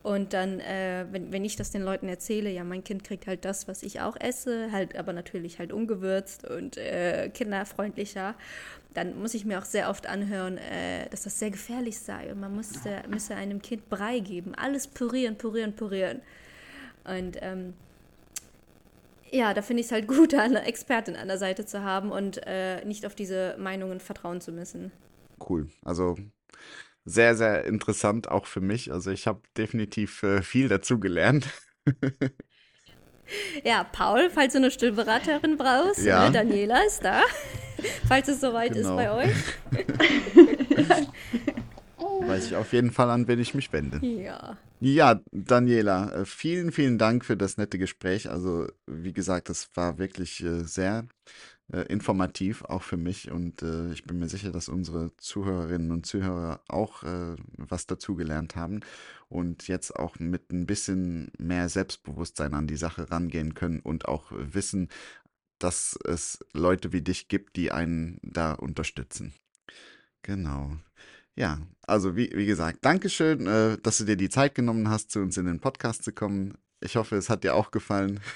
Und 0.03 0.33
dann, 0.33 0.59
äh, 0.59 1.05
wenn, 1.11 1.31
wenn 1.31 1.45
ich 1.45 1.55
das 1.55 1.69
den 1.69 1.83
Leuten 1.83 2.09
erzähle, 2.09 2.49
ja, 2.49 2.63
mein 2.63 2.83
Kind 2.83 3.03
kriegt 3.03 3.27
halt 3.27 3.45
das, 3.45 3.67
was 3.67 3.83
ich 3.83 4.01
auch 4.01 4.17
esse, 4.19 4.71
halt 4.71 4.95
aber 4.97 5.13
natürlich 5.13 5.59
halt 5.59 5.71
ungewürzt 5.71 6.49
und 6.49 6.77
äh, 6.77 7.29
kinderfreundlicher 7.29 8.35
dann 8.93 9.19
muss 9.19 9.33
ich 9.33 9.45
mir 9.45 9.59
auch 9.59 9.65
sehr 9.65 9.89
oft 9.89 10.07
anhören, 10.07 10.57
äh, 10.57 11.07
dass 11.09 11.23
das 11.23 11.39
sehr 11.39 11.49
gefährlich 11.49 11.99
sei 11.99 12.31
und 12.31 12.39
man 12.39 12.55
müsste, 12.55 13.03
müsse 13.09 13.35
einem 13.35 13.61
Kind 13.61 13.89
Brei 13.89 14.19
geben. 14.19 14.53
Alles 14.55 14.87
pürieren, 14.87 15.37
pürieren, 15.37 15.73
pürieren. 15.75 16.21
Und 17.05 17.37
ähm, 17.41 17.73
ja, 19.31 19.53
da 19.53 19.61
finde 19.61 19.81
ich 19.81 19.87
es 19.87 19.91
halt 19.93 20.07
gut, 20.07 20.33
eine 20.35 20.65
Expertin 20.65 21.15
an 21.15 21.29
der 21.29 21.37
Seite 21.37 21.65
zu 21.65 21.83
haben 21.83 22.11
und 22.11 22.41
äh, 22.45 22.83
nicht 22.85 23.05
auf 23.05 23.15
diese 23.15 23.55
Meinungen 23.57 23.99
vertrauen 23.99 24.41
zu 24.41 24.51
müssen. 24.51 24.91
Cool. 25.49 25.69
Also 25.83 26.17
sehr, 27.05 27.35
sehr 27.35 27.65
interessant 27.65 28.29
auch 28.29 28.45
für 28.45 28.61
mich. 28.61 28.91
Also 28.91 29.11
ich 29.11 29.27
habe 29.27 29.41
definitiv 29.57 30.23
äh, 30.23 30.41
viel 30.41 30.67
dazu 30.67 30.99
gelernt. 30.99 31.47
Ja, 33.63 33.85
Paul, 33.85 34.29
falls 34.29 34.53
du 34.53 34.59
eine 34.59 34.71
Stillberaterin 34.71 35.57
brauchst, 35.57 36.03
ja. 36.03 36.25
Ne, 36.25 36.33
Daniela 36.33 36.83
ist 36.85 37.03
da. 37.03 37.23
falls 38.07 38.27
es 38.27 38.41
soweit 38.41 38.73
genau. 38.73 38.89
ist 38.89 38.95
bei 38.95 39.11
euch. 39.11 39.35
Weiß 42.27 42.47
ich 42.47 42.55
auf 42.55 42.73
jeden 42.73 42.91
Fall, 42.91 43.09
an 43.09 43.27
wen 43.27 43.39
ich 43.39 43.53
mich 43.53 43.71
wende. 43.73 44.05
Ja. 44.05 44.57
Ja, 44.79 45.19
Daniela, 45.31 46.11
äh, 46.13 46.25
vielen, 46.25 46.71
vielen 46.71 46.97
Dank 46.97 47.25
für 47.25 47.37
das 47.37 47.57
nette 47.57 47.77
Gespräch. 47.77 48.29
Also, 48.29 48.67
wie 48.87 49.13
gesagt, 49.13 49.49
das 49.49 49.69
war 49.75 49.97
wirklich 49.97 50.43
äh, 50.43 50.63
sehr 50.63 51.05
äh, 51.71 51.81
informativ, 51.83 52.63
auch 52.63 52.83
für 52.83 52.97
mich. 52.97 53.31
Und 53.31 53.61
äh, 53.61 53.91
ich 53.93 54.03
bin 54.03 54.19
mir 54.19 54.27
sicher, 54.27 54.51
dass 54.51 54.69
unsere 54.69 55.15
Zuhörerinnen 55.17 55.91
und 55.91 56.05
Zuhörer 56.05 56.61
auch 56.67 57.03
äh, 57.03 57.35
was 57.57 57.87
dazugelernt 57.87 58.55
haben 58.55 58.81
und 59.29 59.67
jetzt 59.67 59.95
auch 59.95 60.19
mit 60.19 60.51
ein 60.51 60.65
bisschen 60.65 61.31
mehr 61.37 61.69
Selbstbewusstsein 61.69 62.53
an 62.53 62.67
die 62.67 62.77
Sache 62.77 63.09
rangehen 63.09 63.53
können 63.53 63.79
und 63.79 64.07
auch 64.07 64.31
wissen, 64.31 64.89
dass 65.59 65.97
es 66.05 66.39
Leute 66.53 66.91
wie 66.91 67.01
dich 67.01 67.27
gibt, 67.27 67.55
die 67.55 67.71
einen 67.71 68.19
da 68.23 68.53
unterstützen. 68.53 69.33
Genau. 70.23 70.77
Ja, 71.35 71.59
also 71.83 72.15
wie, 72.15 72.29
wie 72.33 72.45
gesagt, 72.45 72.79
Dankeschön, 72.83 73.47
äh, 73.47 73.77
dass 73.77 73.97
du 73.99 74.03
dir 74.03 74.17
die 74.17 74.29
Zeit 74.29 74.55
genommen 74.55 74.89
hast, 74.89 75.11
zu 75.11 75.19
uns 75.19 75.37
in 75.37 75.45
den 75.45 75.59
Podcast 75.59 76.03
zu 76.03 76.11
kommen. 76.11 76.57
Ich 76.83 76.95
hoffe, 76.95 77.15
es 77.15 77.29
hat 77.29 77.43
dir 77.43 77.55
auch 77.55 77.71
gefallen. 77.71 78.19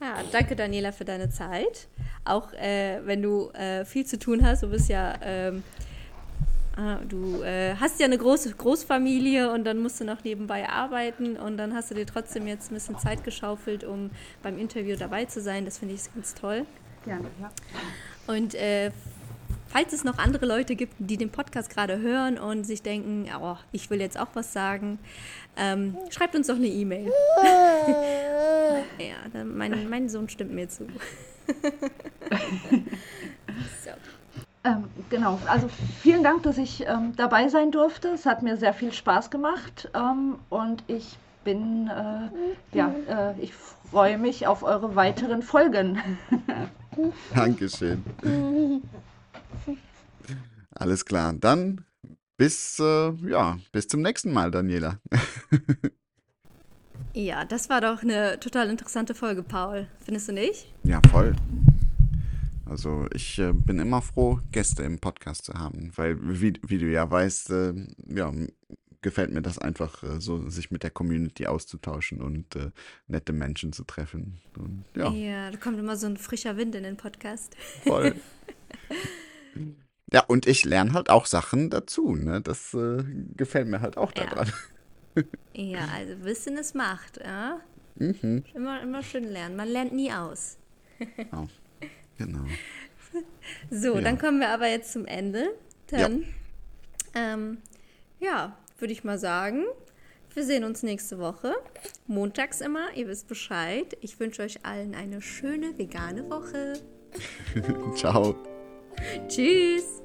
Ja, 0.00 0.14
danke 0.32 0.56
Daniela 0.56 0.92
für 0.92 1.04
deine 1.04 1.28
Zeit. 1.28 1.88
Auch 2.24 2.54
äh, 2.54 3.00
wenn 3.04 3.20
du 3.20 3.50
äh, 3.50 3.84
viel 3.84 4.06
zu 4.06 4.18
tun 4.18 4.42
hast, 4.42 4.62
du 4.62 4.68
bist 4.68 4.88
ja, 4.88 5.14
ähm, 5.20 5.62
ah, 6.74 7.00
du 7.06 7.42
äh, 7.42 7.74
hast 7.74 8.00
ja 8.00 8.06
eine 8.06 8.16
große 8.16 8.54
Großfamilie 8.54 9.52
und 9.52 9.64
dann 9.64 9.78
musst 9.78 10.00
du 10.00 10.06
noch 10.06 10.24
nebenbei 10.24 10.66
arbeiten 10.66 11.36
und 11.36 11.58
dann 11.58 11.74
hast 11.74 11.90
du 11.90 11.94
dir 11.94 12.06
trotzdem 12.06 12.46
jetzt 12.46 12.70
ein 12.70 12.76
bisschen 12.76 12.98
Zeit 12.98 13.24
geschaufelt, 13.24 13.84
um 13.84 14.08
beim 14.42 14.58
Interview 14.58 14.96
dabei 14.96 15.26
zu 15.26 15.42
sein. 15.42 15.66
Das 15.66 15.76
finde 15.76 15.96
ich 15.96 16.14
ganz 16.14 16.32
toll. 16.32 16.64
Gerne, 17.04 17.28
ja. 17.38 17.50
Und 18.26 18.54
äh, 18.54 18.90
falls 19.68 19.92
es 19.92 20.04
noch 20.04 20.18
andere 20.18 20.46
Leute 20.46 20.76
gibt, 20.76 20.94
die 20.98 21.16
den 21.16 21.30
Podcast 21.30 21.70
gerade 21.70 21.98
hören 21.98 22.38
und 22.38 22.64
sich 22.64 22.82
denken, 22.82 23.28
oh, 23.40 23.56
ich 23.72 23.90
will 23.90 24.00
jetzt 24.00 24.18
auch 24.18 24.28
was 24.34 24.52
sagen, 24.52 24.98
ähm, 25.56 25.96
schreibt 26.10 26.34
uns 26.34 26.46
doch 26.46 26.56
eine 26.56 26.66
E-Mail. 26.66 27.12
ja, 28.98 29.44
mein, 29.44 29.88
mein 29.88 30.08
Sohn 30.08 30.28
stimmt 30.28 30.52
mir 30.52 30.68
zu. 30.68 30.86
so. 33.84 33.90
Ähm, 34.64 34.84
genau, 35.08 35.38
also 35.46 35.68
vielen 36.00 36.22
Dank, 36.22 36.42
dass 36.42 36.58
ich 36.58 36.84
ähm, 36.86 37.14
dabei 37.16 37.48
sein 37.48 37.70
durfte. 37.70 38.08
Es 38.08 38.26
hat 38.26 38.42
mir 38.42 38.56
sehr 38.56 38.74
viel 38.74 38.92
Spaß 38.92 39.30
gemacht 39.30 39.88
ähm, 39.94 40.36
und 40.48 40.82
ich 40.88 41.16
bin, 41.44 41.88
äh, 41.88 42.76
ja, 42.76 42.92
äh, 43.08 43.40
ich 43.40 43.54
freue 43.90 44.18
mich 44.18 44.46
auf 44.46 44.62
eure 44.62 44.96
weiteren 44.96 45.42
Folgen. 45.42 46.02
Dankeschön. 47.34 48.02
Alles 50.70 51.04
klar, 51.04 51.32
dann 51.32 51.84
bis, 52.36 52.78
äh, 52.78 53.12
ja, 53.28 53.58
bis 53.72 53.88
zum 53.88 54.00
nächsten 54.00 54.32
Mal, 54.32 54.50
Daniela. 54.50 55.00
ja, 57.12 57.44
das 57.44 57.68
war 57.68 57.80
doch 57.80 58.02
eine 58.02 58.38
total 58.38 58.70
interessante 58.70 59.14
Folge, 59.14 59.42
Paul. 59.42 59.88
Findest 60.04 60.28
du 60.28 60.32
nicht? 60.32 60.72
Ja, 60.84 61.00
voll. 61.10 61.34
Also 62.64 63.06
ich 63.12 63.38
äh, 63.38 63.52
bin 63.52 63.78
immer 63.78 64.02
froh, 64.02 64.40
Gäste 64.52 64.82
im 64.84 64.98
Podcast 64.98 65.46
zu 65.46 65.54
haben, 65.54 65.90
weil 65.96 66.16
wie, 66.20 66.52
wie 66.66 66.78
du 66.78 66.86
ja 66.86 67.10
weißt, 67.10 67.50
äh, 67.50 67.74
ja, 68.08 68.32
gefällt 69.00 69.32
mir 69.32 69.42
das 69.42 69.58
einfach 69.58 70.02
äh, 70.02 70.20
so, 70.20 70.48
sich 70.48 70.70
mit 70.70 70.82
der 70.82 70.90
Community 70.90 71.46
auszutauschen 71.46 72.20
und 72.20 72.56
äh, 72.56 72.70
nette 73.06 73.32
Menschen 73.32 73.72
zu 73.72 73.84
treffen. 73.84 74.40
Und, 74.56 74.84
ja. 74.94 75.10
ja, 75.10 75.50
da 75.50 75.56
kommt 75.56 75.78
immer 75.78 75.96
so 75.96 76.06
ein 76.06 76.16
frischer 76.16 76.56
Wind 76.56 76.74
in 76.74 76.82
den 76.82 76.96
Podcast. 76.96 77.56
Voll. 77.84 78.14
Ja, 80.12 80.24
und 80.26 80.46
ich 80.46 80.64
lerne 80.64 80.94
halt 80.94 81.10
auch 81.10 81.26
Sachen 81.26 81.70
dazu, 81.70 82.14
ne? 82.14 82.40
Das 82.40 82.72
äh, 82.74 83.04
gefällt 83.36 83.68
mir 83.68 83.80
halt 83.80 83.96
auch 83.96 84.12
daran. 84.12 84.50
Ja, 85.14 85.22
ja 85.54 85.88
also 85.94 86.24
Wissen 86.24 86.56
ist 86.56 86.74
Macht, 86.74 87.18
ja? 87.18 87.60
Mhm. 87.96 88.44
Immer, 88.54 88.82
immer 88.82 89.02
schön 89.02 89.24
lernen. 89.24 89.56
Man 89.56 89.68
lernt 89.68 89.92
nie 89.92 90.12
aus. 90.12 90.56
oh, 91.32 91.46
genau. 92.16 92.44
So, 93.70 93.96
ja. 93.96 94.00
dann 94.00 94.18
kommen 94.18 94.40
wir 94.40 94.50
aber 94.50 94.68
jetzt 94.68 94.92
zum 94.92 95.06
Ende. 95.06 95.50
Dann, 95.88 96.22
ja, 97.14 97.34
ähm, 97.34 97.58
ja 98.20 98.56
würde 98.78 98.92
ich 98.92 99.04
mal 99.04 99.18
sagen, 99.18 99.64
wir 100.34 100.44
sehen 100.44 100.64
uns 100.64 100.82
nächste 100.82 101.18
Woche. 101.18 101.54
Montags 102.06 102.60
immer, 102.60 102.94
ihr 102.94 103.08
wisst 103.08 103.28
Bescheid. 103.28 103.96
Ich 104.00 104.20
wünsche 104.20 104.42
euch 104.42 104.64
allen 104.64 104.94
eine 104.94 105.20
schöne 105.20 105.76
vegane 105.76 106.30
Woche. 106.30 106.74
Ciao. 107.96 108.36
Tschüss. 109.28 110.02